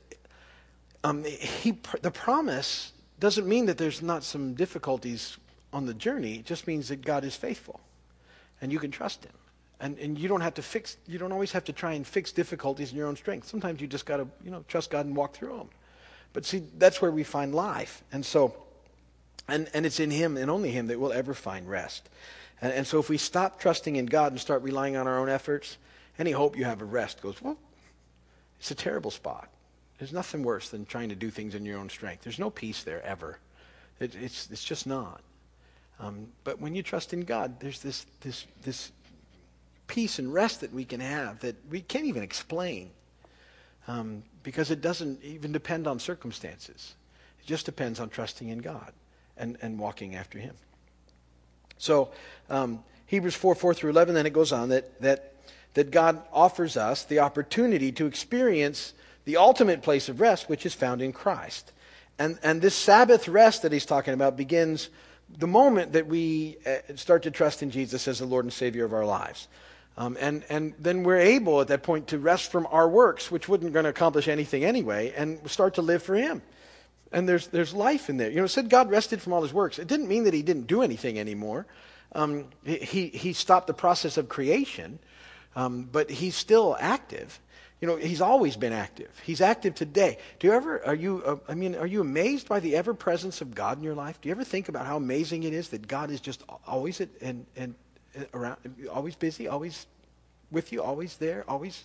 um, 1.04 1.24
he. 1.24 1.78
The 2.02 2.12
promise 2.12 2.92
doesn't 3.20 3.48
mean 3.48 3.66
that 3.68 3.78
there's 3.78 4.02
not 4.02 4.24
some 4.24 4.54
difficulties 4.54 5.38
on 5.72 5.86
the 5.86 5.94
journey. 5.94 6.36
It 6.36 6.46
just 6.46 6.68
means 6.68 6.88
that 6.90 7.04
God 7.04 7.24
is 7.24 7.36
faithful, 7.36 7.80
and 8.62 8.72
you 8.72 8.80
can 8.80 8.92
trust 8.92 9.24
Him. 9.24 9.32
And, 9.80 9.98
and 10.00 10.18
you 10.18 10.30
don't 10.30 10.42
have 10.42 10.54
to 10.56 10.62
fix. 10.62 10.98
You 11.08 11.20
don't 11.20 11.32
always 11.32 11.52
have 11.52 11.66
to 11.66 11.74
try 11.74 11.94
and 11.94 12.08
fix 12.08 12.32
difficulties 12.32 12.92
in 12.92 12.98
your 12.98 13.08
own 13.08 13.16
strength. 13.16 13.48
Sometimes 13.48 13.82
you 13.82 13.88
just 13.88 14.06
got 14.06 14.18
to, 14.18 14.28
you 14.44 14.52
know, 14.52 14.64
trust 14.68 14.90
God 14.90 15.06
and 15.06 15.16
walk 15.16 15.34
through 15.34 15.58
them. 15.58 15.70
But 16.32 16.46
see, 16.46 16.64
that's 16.78 17.02
where 17.02 17.12
we 17.12 17.24
find 17.24 17.54
life. 17.54 18.02
And 18.12 18.26
so, 18.26 18.56
and 19.48 19.70
and 19.74 19.86
it's 19.86 20.00
in 20.00 20.10
Him 20.12 20.38
and 20.38 20.50
only 20.50 20.72
Him 20.72 20.88
that 20.88 21.00
we'll 21.00 21.14
ever 21.14 21.34
find 21.34 21.70
rest. 21.70 22.10
And, 22.62 22.72
and 22.72 22.88
so, 22.88 23.00
if 23.00 23.10
we 23.10 23.18
stop 23.18 23.60
trusting 23.60 23.96
in 23.96 24.06
God 24.06 24.32
and 24.32 24.40
start 24.40 24.62
relying 24.64 24.96
on 24.96 25.06
our 25.06 25.20
own 25.20 25.30
efforts, 25.30 25.78
any 26.20 26.32
hope 26.32 26.58
you 26.58 26.66
have 26.66 26.82
of 26.82 26.94
rest 26.94 27.22
goes 27.22 27.42
well. 27.42 27.58
It's 28.60 28.72
a 28.72 28.76
terrible 28.76 29.12
spot. 29.12 29.50
There's 29.98 30.14
nothing 30.14 30.44
worse 30.44 30.70
than 30.70 30.86
trying 30.86 31.10
to 31.10 31.16
do 31.16 31.30
things 31.30 31.56
in 31.56 31.66
your 31.66 31.80
own 31.80 31.90
strength. 31.90 32.24
There's 32.24 32.40
no 32.40 32.50
peace 32.50 32.84
there 32.84 33.04
ever. 33.04 33.40
It, 34.00 34.16
it's, 34.16 34.50
it's 34.52 34.64
just 34.64 34.88
not. 34.88 35.22
Um, 36.00 36.28
but 36.44 36.60
when 36.60 36.76
you 36.76 36.84
trust 36.84 37.14
in 37.14 37.22
God, 37.22 37.60
there's 37.60 37.80
this, 37.80 38.06
this, 38.22 38.46
this 38.64 38.92
peace 39.88 40.20
and 40.20 40.34
rest 40.34 40.62
that 40.62 40.74
we 40.74 40.86
can 40.86 41.00
have 41.00 41.40
that 41.42 41.56
we 41.70 41.82
can't 41.82 42.06
even 42.06 42.24
explain 42.24 42.90
um, 43.88 44.24
because 44.44 44.72
it 44.72 44.82
doesn't 44.82 45.24
even 45.24 45.52
depend 45.52 45.88
on 45.88 46.00
circumstances. 46.00 46.96
It 47.40 47.48
just 47.48 47.66
depends 47.66 48.00
on 48.00 48.10
trusting 48.10 48.50
in 48.50 48.60
God 48.60 48.92
and, 49.38 49.58
and 49.62 49.78
walking 49.78 50.16
after 50.16 50.40
Him. 50.40 50.56
So, 51.78 52.12
um, 52.50 52.84
Hebrews 53.08 53.36
4 53.36 53.56
4 53.56 53.74
through 53.74 53.90
11, 53.92 54.16
then 54.16 54.26
it 54.26 54.34
goes 54.34 54.52
on 54.52 54.70
that, 54.70 55.02
that 55.02 55.33
that 55.74 55.92
God 55.92 56.22
offers 56.32 56.78
us 56.78 57.04
the 57.04 57.20
opportunity 57.20 57.92
to 57.94 58.06
experience 58.06 58.94
the 59.26 59.38
ultimate 59.38 59.82
place 59.82 60.10
of 60.10 60.22
rest, 60.22 60.50
which 60.50 60.66
is 60.66 60.74
found 60.74 61.02
in 61.02 61.14
Christ. 61.14 61.72
And, 62.20 62.38
and 62.44 62.62
this 62.62 62.76
Sabbath 62.76 63.28
rest 63.28 63.64
that 63.64 63.72
he's 63.72 63.86
talking 63.86 64.14
about 64.14 64.38
begins 64.38 64.90
the 65.38 65.48
moment 65.48 65.94
that 65.94 66.08
we 66.08 66.58
uh, 66.66 66.96
start 66.96 67.24
to 67.24 67.32
trust 67.32 67.64
in 67.64 67.72
Jesus 67.72 68.08
as 68.08 68.20
the 68.20 68.26
Lord 68.26 68.46
and 68.46 68.54
Savior 68.54 68.86
of 68.86 68.94
our 68.94 69.06
lives. 69.06 69.48
Um, 69.98 70.18
and, 70.20 70.44
and 70.50 70.74
then 70.80 71.04
we're 71.04 71.20
able 71.20 71.62
at 71.62 71.68
that 71.68 71.84
point 71.84 72.08
to 72.08 72.18
rest 72.18 72.52
from 72.52 72.68
our 72.72 72.90
works, 72.90 73.32
which 73.32 73.48
wasn't 73.48 73.74
going 73.74 73.84
to 73.84 73.90
accomplish 73.90 74.28
anything 74.28 74.64
anyway, 74.64 75.14
and 75.16 75.40
start 75.50 75.76
to 75.76 75.82
live 75.82 76.04
for 76.04 76.16
Him. 76.16 76.42
And 77.12 77.30
there's, 77.30 77.48
there's 77.48 77.74
life 77.74 78.10
in 78.10 78.18
there. 78.18 78.30
You 78.30 78.38
know, 78.38 78.46
it 78.46 78.50
said 78.50 78.70
God 78.70 78.90
rested 78.90 79.22
from 79.22 79.34
all 79.34 79.44
His 79.44 79.54
works. 79.54 79.78
It 79.78 79.88
didn't 79.88 80.08
mean 80.08 80.24
that 80.24 80.34
He 80.34 80.42
didn't 80.42 80.66
do 80.66 80.82
anything 80.82 81.20
anymore. 81.20 81.68
Um, 82.14 82.46
he, 82.64 83.08
he 83.08 83.34
stopped 83.34 83.68
the 83.68 83.74
process 83.74 84.18
of 84.18 84.30
creation, 84.30 85.00
um, 85.56 85.90
but 85.92 86.10
he's 86.10 86.36
still 86.36 86.76
active. 86.80 87.40
You 87.82 87.88
know, 87.88 87.96
he's 87.98 88.22
always 88.22 88.56
been 88.56 88.72
active. 88.72 89.10
He's 89.26 89.42
active 89.42 89.76
today. 89.76 90.18
Do 90.40 90.48
you 90.48 90.54
ever, 90.54 90.86
are 90.86 90.96
you, 90.96 91.22
uh, 91.26 91.36
I 91.50 91.54
mean, 91.54 91.76
are 91.76 91.86
you 91.86 92.00
amazed 92.00 92.48
by 92.48 92.62
the 92.62 92.78
ever 92.78 92.94
presence 92.94 93.42
of 93.42 93.54
God 93.54 93.78
in 93.78 93.84
your 93.84 93.94
life? 93.94 94.22
Do 94.22 94.30
you 94.30 94.32
ever 94.36 94.46
think 94.46 94.70
about 94.70 94.86
how 94.86 94.96
amazing 94.96 95.44
it 95.44 95.54
is 95.54 95.68
that 95.70 95.86
God 95.86 96.10
is 96.10 96.22
just 96.22 96.44
always 96.66 97.02
at, 97.02 97.10
and, 97.22 97.46
and 97.58 97.76
around, 98.34 98.58
always 98.90 99.16
busy, 99.16 99.50
always 99.50 99.86
with 100.50 100.72
you, 100.72 100.82
always 100.82 101.18
there, 101.18 101.44
always? 101.48 101.84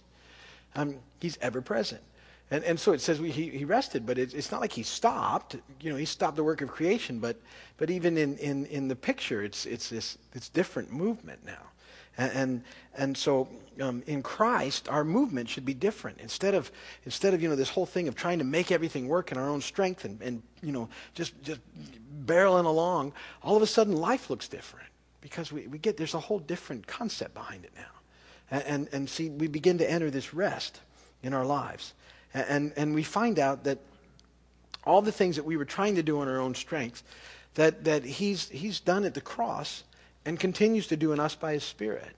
Um, 0.77 0.97
he's 1.21 1.37
ever 1.41 1.61
present. 1.61 2.03
And, 2.51 2.65
and 2.65 2.81
so 2.81 2.93
it 2.93 3.01
says 3.01 3.21
we, 3.21 3.31
he, 3.31 3.51
he 3.51 3.65
rested, 3.65 4.07
but 4.07 4.19
it, 4.19 4.35
it's 4.35 4.51
not 4.51 4.61
like 4.61 4.73
he 4.73 4.83
stopped. 4.83 5.57
You 5.81 5.91
know, 5.91 5.97
he 5.97 6.05
stopped 6.05 6.37
the 6.37 6.45
work 6.45 6.63
of 6.63 6.69
creation, 6.69 7.19
but, 7.19 7.37
but 7.77 7.91
even 7.91 8.17
in, 8.17 8.39
in, 8.39 8.67
in 8.67 8.89
the 8.89 8.97
picture, 8.97 9.43
it's, 9.43 9.67
it's 9.67 9.91
this 9.91 10.17
it's 10.33 10.49
different 10.49 10.93
movement 10.93 11.45
now. 11.45 11.63
And, 12.19 12.33
and, 12.33 12.63
and 12.97 13.17
so 13.17 13.49
um, 13.81 14.03
in 14.07 14.23
Christ, 14.23 14.89
our 14.89 15.05
movement 15.05 15.49
should 15.49 15.65
be 15.65 15.73
different. 15.73 16.19
Instead 16.21 16.55
of, 16.55 16.71
instead 17.05 17.33
of, 17.33 17.41
you 17.41 17.49
know, 17.49 17.57
this 17.57 17.71
whole 17.71 17.87
thing 17.87 18.09
of 18.09 18.17
trying 18.17 18.39
to 18.39 18.45
make 18.45 18.73
everything 18.73 19.09
work 19.09 19.31
in 19.33 19.39
our 19.39 19.49
own 19.49 19.61
strength 19.61 20.05
and, 20.05 20.21
and 20.21 20.43
you 20.63 20.73
know, 20.73 20.89
just, 21.15 21.41
just 21.43 21.61
barreling 22.27 22.67
along, 22.67 23.13
all 23.43 23.57
of 23.57 23.63
a 23.63 23.67
sudden 23.67 23.97
life 23.97 24.29
looks 24.29 24.49
different 24.49 24.89
because 25.21 25.53
we, 25.53 25.69
we 25.69 25.79
get, 25.79 25.97
there's 25.97 26.15
a 26.15 26.21
whole 26.21 26.41
different 26.41 26.87
concept 26.87 27.35
behind 27.35 27.65
it 27.65 27.73
now. 27.77 27.83
And, 28.51 28.65
and, 28.67 28.89
and 28.93 29.11
see, 29.11 29.31
we 29.31 29.47
begin 29.47 29.79
to 29.79 29.89
enter 29.89 30.11
this 30.11 30.35
rest 30.35 30.81
in 31.23 31.33
our 31.33 31.45
lives. 31.45 31.95
And, 32.35 32.73
and 32.77 32.95
we 32.95 33.03
find 33.05 33.39
out 33.39 33.65
that 33.65 33.79
all 34.85 35.03
the 35.03 35.13
things 35.13 35.37
that 35.37 35.45
we 35.45 35.57
were 35.57 35.65
trying 35.65 35.95
to 35.97 36.03
do 36.03 36.21
in 36.23 36.29
our 36.29 36.39
own 36.39 36.55
strength, 36.55 37.03
that, 37.55 37.85
that 37.85 38.05
he's, 38.05 38.49
he's 38.49 38.81
done 38.81 39.05
at 39.05 39.15
the 39.15 39.21
cross 39.21 39.85
and 40.29 40.39
continues 40.39 40.87
to 40.89 40.97
do 40.97 41.13
in 41.13 41.19
us 41.19 41.35
by 41.35 41.55
his 41.55 41.65
Spirit. 41.65 42.15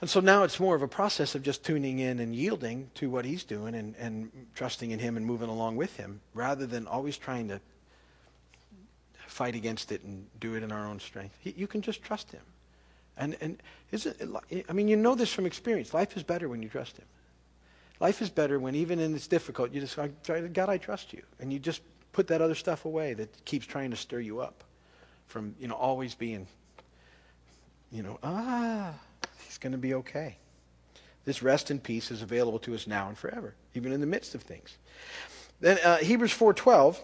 And 0.00 0.08
so 0.08 0.20
now 0.20 0.44
it's 0.44 0.58
more 0.58 0.74
of 0.74 0.80
a 0.80 0.88
process 0.88 1.34
of 1.34 1.42
just 1.42 1.62
tuning 1.62 1.98
in 1.98 2.18
and 2.20 2.34
yielding 2.34 2.90
to 2.94 3.10
what 3.10 3.26
he's 3.26 3.44
doing 3.44 3.74
and, 3.74 3.94
and 3.98 4.32
trusting 4.54 4.90
in 4.90 4.98
him 4.98 5.18
and 5.18 5.26
moving 5.26 5.50
along 5.50 5.76
with 5.76 5.94
him 5.98 6.22
rather 6.32 6.64
than 6.64 6.86
always 6.86 7.18
trying 7.18 7.48
to 7.48 7.60
fight 9.26 9.54
against 9.54 9.92
it 9.92 10.02
and 10.04 10.26
do 10.40 10.54
it 10.54 10.62
in 10.62 10.72
our 10.72 10.86
own 10.86 10.98
strength. 10.98 11.36
He, 11.38 11.50
you 11.54 11.66
can 11.66 11.82
just 11.82 12.02
trust 12.02 12.32
him. 12.32 12.40
And, 13.18 13.36
and 13.42 13.62
isn't 13.90 14.16
it, 14.18 14.64
I 14.66 14.72
mean, 14.72 14.88
you 14.88 14.96
know 14.96 15.14
this 15.14 15.30
from 15.30 15.44
experience. 15.44 15.92
Life 15.92 16.16
is 16.16 16.22
better 16.22 16.48
when 16.48 16.62
you 16.62 16.70
trust 16.70 16.96
him. 16.96 17.04
Life 18.00 18.22
is 18.22 18.30
better 18.30 18.58
when 18.58 18.74
even 18.74 18.98
in 18.98 19.14
it's 19.14 19.28
difficult, 19.28 19.70
you 19.70 19.82
just, 19.82 19.98
God, 20.24 20.68
I 20.70 20.78
trust 20.78 21.12
you. 21.12 21.22
And 21.40 21.52
you 21.52 21.58
just 21.58 21.82
put 22.12 22.26
that 22.28 22.40
other 22.40 22.54
stuff 22.54 22.86
away 22.86 23.12
that 23.12 23.44
keeps 23.44 23.66
trying 23.66 23.90
to 23.90 23.98
stir 23.98 24.20
you 24.20 24.40
up 24.40 24.64
from, 25.26 25.54
you 25.60 25.68
know, 25.68 25.74
always 25.74 26.14
being 26.14 26.46
you 27.92 28.02
know, 28.02 28.18
ah, 28.22 28.94
he's 29.44 29.58
going 29.58 29.72
to 29.72 29.78
be 29.78 29.94
okay. 29.94 30.36
This 31.24 31.42
rest 31.42 31.70
and 31.70 31.80
peace 31.80 32.10
is 32.10 32.22
available 32.22 32.58
to 32.60 32.74
us 32.74 32.86
now 32.86 33.08
and 33.08 33.16
forever, 33.16 33.54
even 33.74 33.92
in 33.92 34.00
the 34.00 34.06
midst 34.06 34.34
of 34.34 34.42
things. 34.42 34.76
Then 35.60 35.78
uh, 35.84 35.98
Hebrews 35.98 36.32
4.12 36.32 36.98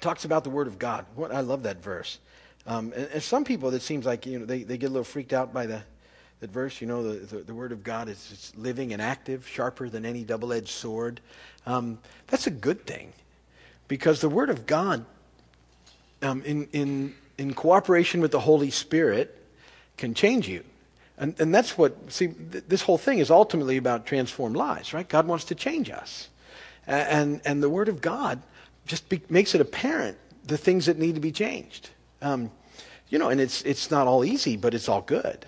talks 0.00 0.24
about 0.24 0.44
the 0.44 0.50
Word 0.50 0.66
of 0.66 0.78
God. 0.78 1.06
What, 1.16 1.32
I 1.32 1.40
love 1.40 1.64
that 1.64 1.82
verse. 1.82 2.18
Um, 2.66 2.92
and, 2.94 3.08
and, 3.12 3.22
some 3.22 3.44
people, 3.44 3.74
it 3.74 3.82
seems 3.82 4.06
like 4.06 4.26
you 4.26 4.38
know, 4.38 4.46
they, 4.46 4.62
they 4.62 4.78
get 4.78 4.86
a 4.86 4.90
little 4.90 5.04
freaked 5.04 5.32
out 5.32 5.52
by 5.52 5.66
the, 5.66 5.82
that 6.40 6.50
verse. 6.50 6.80
You 6.80 6.86
know, 6.86 7.02
the, 7.02 7.26
the, 7.26 7.42
the 7.42 7.54
Word 7.54 7.72
of 7.72 7.82
God 7.82 8.08
is 8.08 8.52
living 8.56 8.92
and 8.92 9.02
active, 9.02 9.48
sharper 9.48 9.88
than 9.88 10.06
any 10.06 10.22
double-edged 10.22 10.68
sword. 10.68 11.20
Um, 11.66 11.98
that's 12.28 12.46
a 12.46 12.50
good 12.50 12.86
thing 12.86 13.12
because 13.88 14.20
the 14.20 14.28
Word 14.28 14.50
of 14.50 14.66
God 14.66 15.04
um, 16.22 16.42
in, 16.42 16.68
in 16.72 17.14
in 17.38 17.54
cooperation 17.54 18.20
with 18.20 18.30
the 18.30 18.40
Holy 18.40 18.70
Spirit 18.70 19.36
can 19.96 20.14
change 20.14 20.48
you. 20.48 20.64
And, 21.16 21.38
and 21.38 21.54
that's 21.54 21.78
what, 21.78 22.12
see, 22.12 22.28
th- 22.28 22.64
this 22.66 22.82
whole 22.82 22.98
thing 22.98 23.18
is 23.18 23.30
ultimately 23.30 23.76
about 23.76 24.06
transformed 24.06 24.56
lives, 24.56 24.92
right? 24.92 25.08
God 25.08 25.26
wants 25.26 25.44
to 25.46 25.54
change 25.54 25.90
us. 25.90 26.28
And, 26.86 27.40
and 27.44 27.62
the 27.62 27.70
Word 27.70 27.88
of 27.88 28.00
God 28.00 28.42
just 28.86 29.08
be, 29.08 29.22
makes 29.28 29.54
it 29.54 29.60
apparent 29.60 30.18
the 30.44 30.58
things 30.58 30.86
that 30.86 30.98
need 30.98 31.14
to 31.14 31.20
be 31.20 31.32
changed. 31.32 31.90
Um, 32.20 32.50
you 33.08 33.18
know, 33.18 33.28
and 33.28 33.40
it's, 33.40 33.62
it's 33.62 33.90
not 33.90 34.06
all 34.06 34.24
easy, 34.24 34.56
but 34.56 34.74
it's 34.74 34.88
all 34.88 35.02
good. 35.02 35.46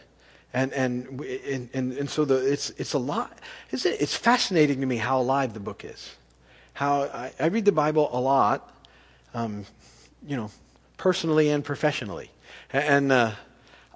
And, 0.55 0.72
and, 0.72 1.20
and, 1.20 1.68
and, 1.75 1.92
and 1.92 2.09
so 2.09 2.25
the, 2.25 2.37
it's, 2.51 2.70
it's 2.70 2.94
a 2.94 2.99
lot. 2.99 3.38
It's, 3.70 3.85
it's 3.85 4.16
fascinating 4.16 4.81
to 4.81 4.87
me 4.87 4.96
how 4.96 5.20
alive 5.20 5.53
the 5.53 5.61
book 5.61 5.85
is. 5.85 6.14
How 6.72 7.03
I, 7.03 7.33
I 7.38 7.46
read 7.46 7.64
the 7.64 7.72
Bible 7.72 8.09
a 8.12 8.20
lot, 8.20 8.72
um, 9.35 9.66
you 10.27 10.37
know, 10.37 10.51
personally 10.96 11.50
and 11.50 11.64
professionally. 11.64 12.30
And 12.72 13.12
uh, 13.12 13.32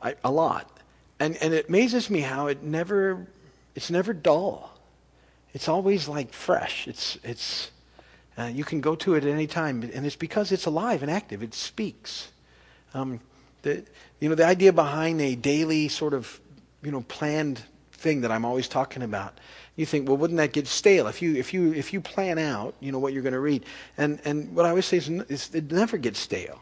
I, 0.02 0.14
a 0.24 0.30
lot. 0.30 0.70
And, 1.18 1.36
and 1.36 1.52
it 1.52 1.68
amazes 1.68 2.08
me 2.08 2.20
how 2.20 2.46
it 2.46 2.62
never, 2.62 3.26
it's 3.74 3.90
never 3.90 4.12
dull. 4.12 4.78
It's 5.52 5.68
always 5.68 6.08
like 6.08 6.32
fresh. 6.32 6.88
It's, 6.88 7.18
it's, 7.22 7.70
uh, 8.38 8.44
you 8.44 8.64
can 8.64 8.80
go 8.80 8.94
to 8.96 9.14
it 9.14 9.24
at 9.24 9.30
any 9.30 9.46
time, 9.46 9.82
and 9.82 10.06
it's 10.06 10.16
because 10.16 10.52
it's 10.52 10.66
alive 10.66 11.02
and 11.02 11.10
active. 11.10 11.42
It 11.42 11.52
speaks. 11.52 12.30
Um, 12.94 13.20
the, 13.62 13.84
you 14.20 14.28
know, 14.28 14.34
the 14.34 14.46
idea 14.46 14.72
behind 14.72 15.20
a 15.20 15.34
daily 15.34 15.88
sort 15.88 16.14
of, 16.14 16.40
you 16.82 16.90
know, 16.90 17.02
planned 17.02 17.62
thing 17.92 18.22
that 18.22 18.30
I'm 18.30 18.44
always 18.44 18.68
talking 18.68 19.02
about. 19.02 19.38
You 19.76 19.84
think, 19.84 20.08
well, 20.08 20.16
wouldn't 20.16 20.38
that 20.38 20.52
get 20.52 20.66
stale 20.66 21.06
if 21.06 21.20
you 21.20 21.36
if 21.36 21.52
you 21.52 21.72
if 21.74 21.92
you 21.92 22.00
plan 22.00 22.38
out, 22.38 22.74
you 22.80 22.92
know, 22.92 22.98
what 22.98 23.12
you're 23.12 23.22
going 23.22 23.34
to 23.34 23.40
read? 23.40 23.64
And 23.98 24.20
and 24.24 24.54
what 24.54 24.64
I 24.64 24.70
always 24.70 24.86
say 24.86 24.96
is, 24.96 25.08
is 25.08 25.54
it 25.54 25.70
never 25.70 25.98
gets 25.98 26.18
stale, 26.18 26.60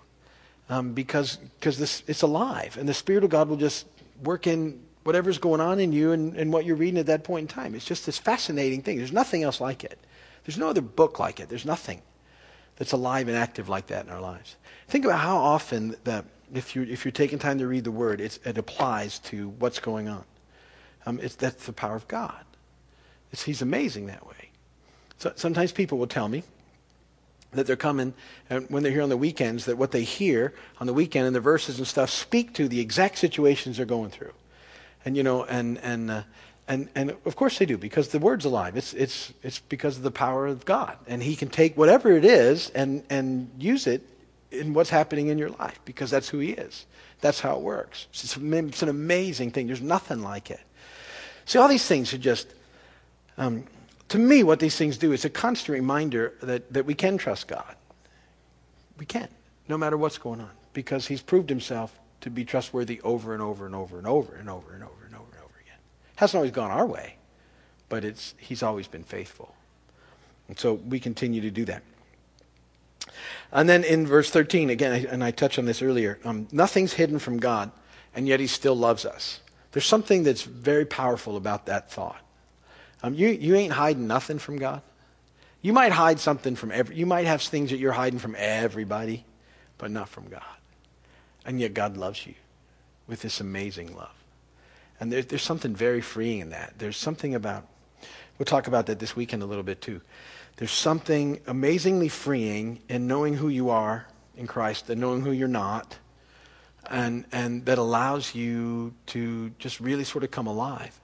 um, 0.68 0.92
because 0.92 1.37
because 1.37 1.78
this 1.78 2.02
it's 2.07 2.22
alive, 2.22 2.76
and 2.78 2.88
the 2.88 2.94
Spirit 2.94 3.24
of 3.24 3.31
God 3.31 3.48
will 3.48 3.57
just 3.57 3.87
work 4.22 4.46
in 4.46 4.81
whatever's 5.04 5.38
going 5.38 5.61
on 5.61 5.81
in 5.81 5.92
you 5.92 6.12
and, 6.12 6.37
and 6.37 6.52
what 6.52 6.66
you're 6.66 6.76
reading 6.76 6.98
at 6.98 7.07
that 7.07 7.24
point 7.24 7.44
in 7.44 7.48
time. 7.48 7.74
It's 7.74 7.85
just 7.85 8.04
this 8.04 8.18
fascinating 8.18 8.83
thing. 8.83 8.98
There's 8.98 9.12
nothing 9.12 9.42
else 9.42 9.61
like 9.61 9.85
it. 9.85 9.98
There's 10.44 10.59
no 10.59 10.68
other 10.68 10.83
book 10.83 11.18
like 11.18 11.40
it. 11.40 11.48
There's 11.48 11.64
nothing 11.64 12.02
that's 12.76 12.92
alive 12.92 13.28
and 13.28 13.37
active 13.37 13.68
like 13.68 13.87
that 13.87 14.04
in 14.04 14.11
our 14.11 14.20
lives. 14.20 14.57
Think 14.87 15.04
about 15.04 15.20
how 15.20 15.38
often 15.38 15.96
that 16.04 16.24
if 16.54 16.76
you 16.76 16.83
if 16.83 17.04
you're 17.04 17.12
taking 17.12 17.38
time 17.38 17.59
to 17.59 17.66
read 17.66 17.85
the 17.85 17.90
Word, 17.90 18.20
it 18.20 18.59
applies 18.59 19.18
to 19.20 19.48
what's 19.59 19.78
going 19.78 20.09
on. 20.09 20.24
Um, 21.07 21.16
that's 21.16 21.66
the 21.66 21.72
power 21.72 21.96
of 21.96 22.07
God. 22.09 22.44
It's, 23.33 23.44
he's 23.44 23.62
amazing 23.62 24.07
that 24.07 24.26
way. 24.26 24.50
So, 25.18 25.33
sometimes 25.37 25.72
people 25.72 25.98
will 25.98 26.07
tell 26.07 26.28
me 26.28 26.42
that 27.53 27.67
they're 27.67 27.77
coming 27.77 28.13
and 28.51 28.69
when 28.69 28.83
they're 28.83 28.93
here 28.93 29.03
on 29.03 29.09
the 29.09 29.17
weekends 29.17 29.65
that 29.65 29.79
what 29.79 29.91
they 29.91 30.03
hear 30.03 30.55
on 30.81 30.87
the 30.87 30.93
weekend 30.93 31.27
and 31.27 31.35
the 31.35 31.41
verses 31.41 31.79
and 31.79 31.87
stuff 31.87 32.11
speak 32.11 32.53
to 32.55 32.69
the 32.69 32.81
exact 32.81 33.19
situations 33.19 33.77
they're 33.77 33.87
going 33.87 34.11
through. 34.11 34.33
And 35.05 35.17
you 35.17 35.23
know 35.23 35.45
and 35.45 35.79
and 35.79 36.11
uh, 36.11 36.23
and 36.67 36.89
and 36.95 37.11
of 37.25 37.37
course 37.37 37.59
they 37.59 37.67
do 37.67 37.79
because 37.79 38.09
the 38.09 38.19
word's 38.19 38.45
alive. 38.45 38.77
It's 38.77 38.93
it's 38.93 39.33
it's 39.43 39.61
because 39.61 39.97
of 39.97 40.03
the 40.03 40.11
power 40.11 40.47
of 40.47 40.65
god. 40.65 40.99
And 41.07 41.23
he 41.23 41.37
can 41.37 41.49
take 41.49 41.77
whatever 41.77 42.13
it 42.13 42.25
is 42.25 42.71
and 42.71 43.03
and 43.09 43.51
use 43.59 43.87
it 43.87 44.03
in 44.51 44.75
what's 44.75 44.91
happening 44.91 45.29
in 45.29 45.39
your 45.39 45.51
life 45.51 45.81
because 45.85 46.11
that's 46.11 46.29
who 46.29 46.39
he 46.39 46.51
is. 46.51 46.87
That's 47.21 47.41
how 47.41 47.57
it 47.57 47.63
works. 47.63 48.07
It's, 48.11 48.37
it's 48.37 48.83
an 48.83 48.89
amazing 48.89 49.51
thing. 49.51 49.67
There's 49.67 49.83
nothing 49.83 50.23
like 50.23 50.51
it. 50.51 50.61
See 51.45 51.59
all 51.59 51.69
these 51.69 51.87
things 51.87 52.13
are 52.13 52.19
just 52.19 52.49
um, 53.39 53.65
to 54.09 54.18
me, 54.18 54.42
what 54.42 54.59
these 54.59 54.77
things 54.77 54.97
do 54.97 55.12
is 55.12 55.25
a 55.25 55.31
constant 55.31 55.75
reminder 55.75 56.35
that, 56.42 56.73
that 56.73 56.87
we 56.87 56.94
can 56.94 57.18
trust 57.18 57.47
God. 57.47 57.77
We 58.99 59.07
can, 59.07 59.29
no 59.68 59.77
matter 59.77 59.97
what's 59.97 60.18
going 60.18 60.40
on, 60.40 60.51
because 60.73 61.07
He's 61.07 61.23
proved 61.23 61.51
Himself 61.51 61.99
to 62.23 62.31
be 62.31 62.44
trustworthy 62.44 63.01
over 63.03 63.33
and 63.33 63.42
over 63.42 63.66
and 63.66 63.75
over 63.75 63.99
and 63.99 64.07
over 64.07 64.35
and 64.35 64.49
over 64.49 64.73
and 64.73 64.83
over 64.83 65.05
and 65.05 65.14
over 65.14 65.27
and 65.33 65.44
over 65.44 65.55
again. 65.61 65.79
Hasn't 66.16 66.38
always 66.38 66.53
gone 66.53 66.71
our 66.71 66.87
way, 66.87 67.16
but 67.88 68.05
it's, 68.05 68.35
He's 68.38 68.62
always 68.62 68.88
been 68.88 69.05
faithful. 69.05 69.55
And 70.49 70.59
so 70.59 70.75
we 70.75 70.99
continue 70.99 71.42
to 71.42 71.51
do 71.51 71.66
that. 71.66 71.83
And 73.53 73.68
then 73.68 73.85
in 73.85 74.07
verse 74.07 74.31
13, 74.31 74.71
again, 74.71 75.07
and 75.07 75.23
I 75.23 75.31
touched 75.31 75.59
on 75.59 75.66
this 75.66 75.83
earlier, 75.83 76.18
um, 76.25 76.49
nothing's 76.51 76.94
hidden 76.94 77.18
from 77.18 77.38
God, 77.38 77.71
and 78.14 78.27
yet 78.27 78.40
He 78.40 78.47
still 78.47 78.75
loves 78.75 79.05
us. 79.05 79.40
There's 79.73 79.87
something 79.87 80.23
that's 80.23 80.42
very 80.42 80.87
powerful 80.87 81.37
about 81.37 81.66
that 81.66 81.90
thought. 81.90 82.21
Um, 83.03 83.15
you, 83.15 83.29
you 83.29 83.55
ain't 83.55 83.73
hiding 83.73 84.07
nothing 84.07 84.39
from 84.39 84.59
God. 84.59 84.83
You 85.63 85.73
might 85.73 85.93
hide 85.93 86.21
something 86.21 86.57
from 86.57 86.71
every, 86.71 86.97
you 86.97 87.07
might 87.07 87.27
have 87.27 87.43
things 87.43 87.71
that 87.71 87.79
you're 87.79 87.93
hiding 87.93 88.19
from 88.19 88.37
everybody, 88.39 89.25
but 89.77 89.91
not 89.91 90.09
from 90.09 90.29
God. 90.29 90.43
And 91.45 91.61
yet 91.61 91.75
God 91.75 91.97
loves 91.97 92.27
you 92.27 92.35
with 93.07 93.23
this 93.23 93.41
amazing 93.41 93.97
love. 93.97 94.15
And 95.01 95.13
there, 95.13 95.23
there's 95.23 95.43
something 95.43 95.75
very 95.75 96.01
freeing 96.01 96.41
in 96.41 96.51
that. 96.51 96.75
There's 96.79 96.97
something 96.97 97.35
about, 97.35 97.67
we'll 98.39 98.47
talk 98.47 98.67
about 98.67 98.87
that 98.87 98.99
this 98.99 99.17
weekend 99.17 99.43
a 99.43 99.47
little 99.47 99.65
bit 99.65 99.81
too. 99.81 100.01
There's 100.57 100.73
something 100.73 101.41
amazingly 101.47 102.09
freeing 102.09 102.81
in 102.89 103.07
knowing 103.07 103.35
who 103.35 103.49
you 103.49 103.71
are 103.71 104.07
in 104.37 104.47
Christ 104.47 104.91
and 104.91 105.01
knowing 105.01 105.23
who 105.23 105.31
you're 105.31 105.49
not. 105.49 105.97
And, 106.91 107.27
and 107.33 107.65
that 107.67 107.79
allows 107.79 108.35
you 108.35 108.95
to 109.07 109.51
just 109.59 109.79
really 109.79 110.05
sort 110.05 110.25
of 110.25 110.31
come 110.31 110.47
alive. 110.47 110.99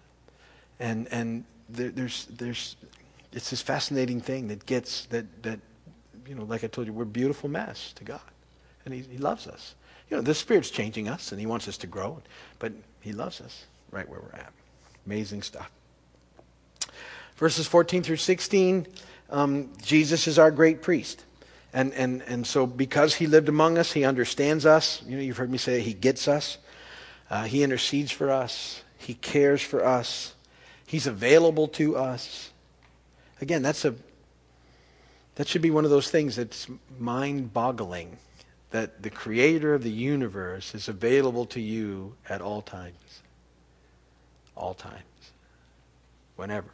And, 0.81 1.07
and 1.13 1.45
there, 1.69 1.91
there's, 1.91 2.27
there's, 2.27 2.77
it's 3.33 3.51
this 3.51 3.63
fascinating 3.63 4.21
thing 4.21 4.49
that 4.49 4.67
gets, 4.67 5.07
that, 5.07 5.43
that, 5.43 5.61
you 6.27 6.35
know, 6.35 6.45
like 6.45 6.65
I 6.65 6.67
told 6.69 6.87
you, 6.87 6.93
we're 6.93 7.05
a 7.05 7.07
beautiful 7.07 7.49
mess 7.49 7.93
to 7.95 8.05
God. 8.05 8.21
And 8.85 8.95
he, 8.95 9.01
he 9.03 9.19
loves 9.19 9.47
us. 9.47 9.75
You 10.11 10.17
know, 10.17 10.23
the 10.23 10.35
Spirit's 10.35 10.71
changing 10.71 11.09
us 11.09 11.33
and 11.33 11.41
he 11.41 11.47
wants 11.47 11.69
us 11.69 11.77
to 11.79 11.87
grow, 11.87 12.23
but 12.59 12.73
he 13.01 13.13
loves 13.13 13.41
us 13.41 13.65
right 13.91 14.09
where 14.09 14.21
we're 14.21 14.39
at. 14.39 14.53
Amazing 15.07 15.43
stuff. 15.43 15.71
Verses 17.37 17.67
14 17.67 18.03
through 18.03 18.17
16, 18.17 18.87
um, 19.31 19.71
Jesus 19.83 20.27
is 20.29 20.39
our 20.39 20.51
great 20.51 20.83
priest. 20.83 21.25
And, 21.73 21.93
and, 21.95 22.23
and 22.23 22.47
so 22.47 22.67
because 22.67 23.15
he 23.15 23.27
lived 23.27 23.49
among 23.49 23.79
us, 23.79 23.93
he 23.93 24.05
understands 24.05 24.65
us. 24.65 25.03
You 25.07 25.17
know, 25.17 25.23
you've 25.23 25.37
heard 25.37 25.51
me 25.51 25.59
say 25.59 25.81
he 25.81 25.95
gets 25.95 26.29
us. 26.29 26.59
Uh, 27.29 27.45
he 27.45 27.65
intercedes 27.65 28.13
for 28.13 28.31
us. 28.31 28.83
He 28.97 29.15
cares 29.15 29.61
for 29.61 29.85
us. 29.85 30.34
He's 30.87 31.07
available 31.07 31.69
to 31.69 31.97
us. 31.97 32.51
Again, 33.41 33.63
that's 33.63 33.85
a 33.85 33.95
that 35.37 35.49
should 35.49 35.63
be 35.63 35.71
one 35.71 35.85
of 35.85 35.91
those 35.91 36.11
things 36.11 36.37
that's 36.37 36.69
mind-boggling 36.99 38.19
that 38.71 39.03
the 39.03 39.11
creator 39.11 39.75
of 39.75 39.83
the 39.83 39.91
universe 39.91 40.75
is 40.75 40.89
available 40.89 41.45
to 41.47 41.61
you 41.61 42.15
at 42.29 42.41
all 42.41 42.63
times. 42.63 43.23
All 44.57 44.75
times. 44.75 45.03
Whenever. 46.37 46.71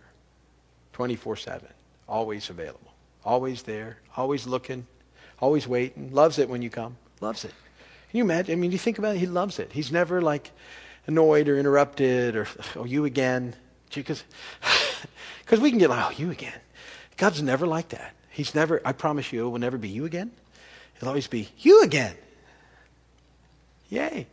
24/7. 0.93 1.63
Always 2.07 2.51
available. 2.51 2.93
Always 3.25 3.63
there, 3.63 3.99
always 4.17 4.47
looking, 4.47 4.87
always 5.41 5.69
waiting. 5.69 6.11
Loves 6.13 6.39
it 6.39 6.49
when 6.49 6.63
you 6.63 6.71
come. 6.71 6.97
Loves 7.21 7.45
it. 7.45 7.53
Can 8.11 8.19
you 8.19 8.25
imagine? 8.25 8.53
I 8.53 8.57
mean, 8.57 8.73
you 8.73 8.79
think 8.79 8.99
about 8.99 9.17
it, 9.17 9.19
he 9.19 9.27
loves 9.27 9.59
it. 9.59 9.73
He's 9.73 9.93
never 9.93 10.23
like 10.23 10.51
annoyed 11.07 11.49
or 11.49 11.59
interrupted 11.59 12.35
or 12.35 12.49
oh 12.77 12.85
you 12.85 13.05
again. 13.05 13.55
Because 13.95 14.25
we 15.61 15.71
can 15.71 15.79
get 15.79 15.91
like, 15.91 16.05
oh, 16.07 16.15
you 16.17 16.31
again. 16.31 16.59
God's 17.17 17.43
never 17.43 17.67
like 17.67 17.91
that. 17.91 18.15
He's 18.31 18.55
never, 18.55 18.81
I 18.85 18.93
promise 18.93 19.33
you, 19.33 19.47
it 19.47 19.51
will 19.51 19.59
never 19.59 19.77
be 19.77 19.89
you 19.89 20.05
again. 20.05 20.31
It'll 20.97 21.09
always 21.09 21.27
be 21.27 21.49
you 21.59 21.83
again. 21.83 22.15
Yay. 23.91 24.27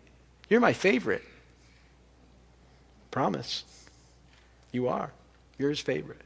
You're 0.49 0.59
my 0.59 0.73
favorite. 0.73 1.23
Promise. 3.11 3.63
You 4.71 4.87
are. 4.87 5.11
You're 5.57 5.71
his 5.71 5.79
favorite. 5.79 6.21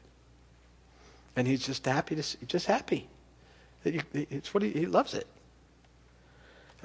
And 1.36 1.48
he's 1.48 1.66
just 1.66 1.86
happy 1.86 2.16
to 2.16 2.24
see, 2.24 2.38
just 2.46 2.66
happy. 2.66 3.08
It's 3.86 4.54
what 4.54 4.62
he, 4.64 4.72
he 4.72 4.86
loves 4.86 5.14
it. 5.14 5.26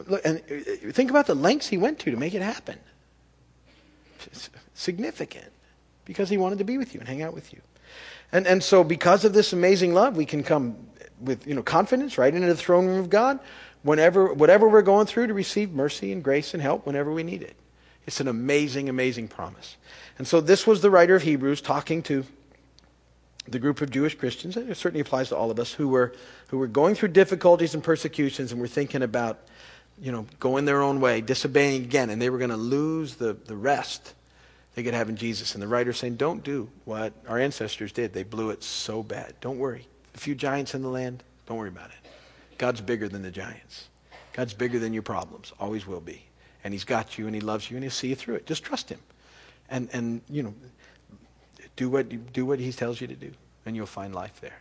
Look, 0.06 0.22
and 0.24 0.38
uh, 0.50 0.92
think 0.92 1.10
about 1.10 1.26
the 1.26 1.34
lengths 1.34 1.66
he 1.68 1.76
went 1.76 1.98
to 2.00 2.10
to 2.10 2.16
make 2.16 2.34
it 2.34 2.42
happen. 2.42 2.78
It's 4.26 4.50
significant 4.74 5.52
because 6.06 6.30
he 6.30 6.38
wanted 6.38 6.58
to 6.58 6.64
be 6.64 6.78
with 6.78 6.94
you 6.94 7.00
and 7.00 7.08
hang 7.08 7.20
out 7.20 7.34
with 7.34 7.52
you. 7.52 7.60
And, 8.32 8.46
and 8.46 8.64
so 8.64 8.82
because 8.82 9.24
of 9.26 9.34
this 9.34 9.52
amazing 9.52 9.92
love, 9.92 10.16
we 10.16 10.24
can 10.24 10.42
come 10.42 10.76
with 11.20 11.46
you 11.46 11.54
know, 11.54 11.62
confidence 11.62 12.16
right 12.16 12.34
into 12.34 12.46
the 12.46 12.56
throne 12.56 12.86
room 12.86 12.98
of 12.98 13.10
God 13.10 13.38
whenever, 13.82 14.32
whatever 14.32 14.68
we're 14.68 14.82
going 14.82 15.06
through 15.06 15.26
to 15.26 15.34
receive 15.34 15.72
mercy 15.72 16.12
and 16.12 16.24
grace 16.24 16.54
and 16.54 16.62
help 16.62 16.86
whenever 16.86 17.12
we 17.12 17.22
need 17.22 17.42
it. 17.42 17.56
It's 18.06 18.20
an 18.20 18.28
amazing, 18.28 18.88
amazing 18.88 19.28
promise. 19.28 19.76
And 20.18 20.26
so 20.26 20.40
this 20.40 20.66
was 20.66 20.80
the 20.80 20.90
writer 20.90 21.16
of 21.16 21.22
Hebrews 21.22 21.60
talking 21.60 22.02
to 22.04 22.24
the 23.48 23.58
group 23.58 23.80
of 23.80 23.90
Jewish 23.90 24.16
Christians, 24.16 24.56
and 24.56 24.68
it 24.68 24.76
certainly 24.76 25.00
applies 25.00 25.28
to 25.28 25.36
all 25.36 25.50
of 25.50 25.58
us, 25.60 25.72
who 25.72 25.88
were, 25.88 26.12
who 26.48 26.58
were 26.58 26.66
going 26.66 26.94
through 26.94 27.08
difficulties 27.08 27.74
and 27.74 27.82
persecutions 27.82 28.50
and 28.50 28.60
were 28.60 28.66
thinking 28.66 29.02
about, 29.02 29.38
you 30.00 30.10
know, 30.10 30.26
going 30.40 30.64
their 30.64 30.82
own 30.82 31.00
way, 31.00 31.20
disobeying 31.20 31.84
again, 31.84 32.10
and 32.10 32.20
they 32.20 32.28
were 32.28 32.38
going 32.38 32.50
to 32.50 32.56
lose 32.56 33.16
the, 33.16 33.34
the 33.34 33.56
rest 33.56 34.14
they 34.76 34.84
could 34.84 34.94
have 34.94 35.08
in 35.08 35.16
Jesus. 35.16 35.54
And 35.54 35.62
the 35.62 35.66
writer's 35.66 35.98
saying, 35.98 36.14
don't 36.14 36.44
do 36.44 36.70
what 36.84 37.12
our 37.26 37.40
ancestors 37.40 37.90
did. 37.90 38.12
They 38.12 38.22
blew 38.22 38.50
it 38.50 38.62
so 38.62 39.02
bad. 39.02 39.34
Don't 39.40 39.58
worry. 39.58 39.88
A 40.14 40.18
few 40.18 40.36
giants 40.36 40.74
in 40.74 40.82
the 40.82 40.88
land, 40.88 41.24
don't 41.46 41.58
worry 41.58 41.70
about 41.70 41.90
it. 41.90 42.08
God's 42.58 42.80
bigger 42.80 43.08
than 43.08 43.22
the 43.22 43.32
giants. 43.32 43.88
God's 44.32 44.54
bigger 44.54 44.78
than 44.78 44.92
your 44.92 45.02
problems. 45.02 45.52
Always 45.58 45.84
will 45.84 46.00
be. 46.00 46.22
And 46.62 46.72
he's 46.72 46.84
got 46.84 47.18
you 47.18 47.26
and 47.26 47.34
he 47.34 47.40
loves 47.40 47.68
you 47.68 47.76
and 47.76 47.82
he'll 47.82 47.90
see 47.90 48.08
you 48.08 48.14
through 48.14 48.36
it. 48.36 48.46
Just 48.46 48.62
trust 48.62 48.88
him. 48.88 49.00
and, 49.68 49.88
and 49.92 50.20
you 50.28 50.42
know, 50.42 50.54
do 51.76 51.90
what, 51.90 52.32
do 52.32 52.46
what 52.46 52.58
he 52.58 52.72
tells 52.72 53.00
you 53.00 53.06
to 53.06 53.14
do, 53.14 53.32
and 53.64 53.76
you'll 53.76 53.86
find 53.86 54.14
life 54.14 54.40
there. 54.40 54.58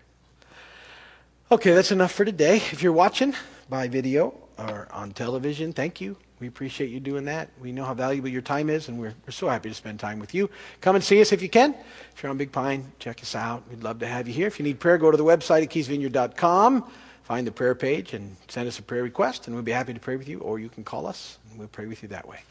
Okay, 1.51 1.73
that's 1.73 1.91
enough 1.91 2.11
for 2.11 2.25
today. 2.25 2.57
If 2.57 2.81
you're 2.81 2.91
watching 2.91 3.35
by 3.69 3.87
video 3.87 4.33
or 4.57 4.87
on 4.91 5.11
television, 5.11 5.73
thank 5.73 6.01
you. 6.01 6.17
We 6.45 6.49
appreciate 6.49 6.91
you 6.91 6.99
doing 6.99 7.25
that. 7.25 7.49
We 7.59 7.71
know 7.71 7.85
how 7.85 7.95
valuable 7.95 8.29
your 8.29 8.43
time 8.43 8.69
is, 8.69 8.87
and 8.87 8.99
we're, 8.99 9.15
we're 9.25 9.31
so 9.31 9.49
happy 9.49 9.67
to 9.67 9.73
spend 9.73 9.99
time 9.99 10.19
with 10.19 10.35
you. 10.35 10.47
Come 10.79 10.93
and 10.93 11.03
see 11.03 11.19
us 11.19 11.31
if 11.31 11.41
you 11.41 11.49
can. 11.49 11.73
If 12.13 12.21
you're 12.21 12.29
on 12.29 12.37
Big 12.37 12.51
Pine, 12.51 12.91
check 12.99 13.19
us 13.23 13.33
out. 13.33 13.63
We'd 13.67 13.81
love 13.81 13.97
to 14.01 14.05
have 14.05 14.27
you 14.27 14.33
here. 14.35 14.45
If 14.45 14.59
you 14.59 14.63
need 14.63 14.79
prayer, 14.79 14.99
go 14.99 15.09
to 15.09 15.17
the 15.17 15.23
website 15.23 15.63
at 15.63 15.71
keysvineyard.com, 15.71 16.87
find 17.23 17.47
the 17.47 17.51
prayer 17.51 17.73
page, 17.73 18.13
and 18.13 18.37
send 18.47 18.67
us 18.67 18.77
a 18.77 18.83
prayer 18.83 19.01
request, 19.01 19.47
and 19.47 19.55
we'll 19.55 19.63
be 19.63 19.71
happy 19.71 19.95
to 19.95 19.99
pray 19.99 20.17
with 20.17 20.29
you, 20.29 20.37
or 20.41 20.59
you 20.59 20.69
can 20.69 20.83
call 20.83 21.07
us, 21.07 21.39
and 21.49 21.57
we'll 21.57 21.67
pray 21.67 21.87
with 21.87 22.03
you 22.03 22.09
that 22.09 22.27
way. 22.27 22.41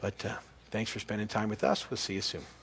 But 0.00 0.24
uh, 0.24 0.38
thanks 0.70 0.90
for 0.90 0.98
spending 0.98 1.28
time 1.28 1.50
with 1.50 1.64
us. 1.64 1.90
We'll 1.90 1.98
see 1.98 2.14
you 2.14 2.22
soon. 2.22 2.58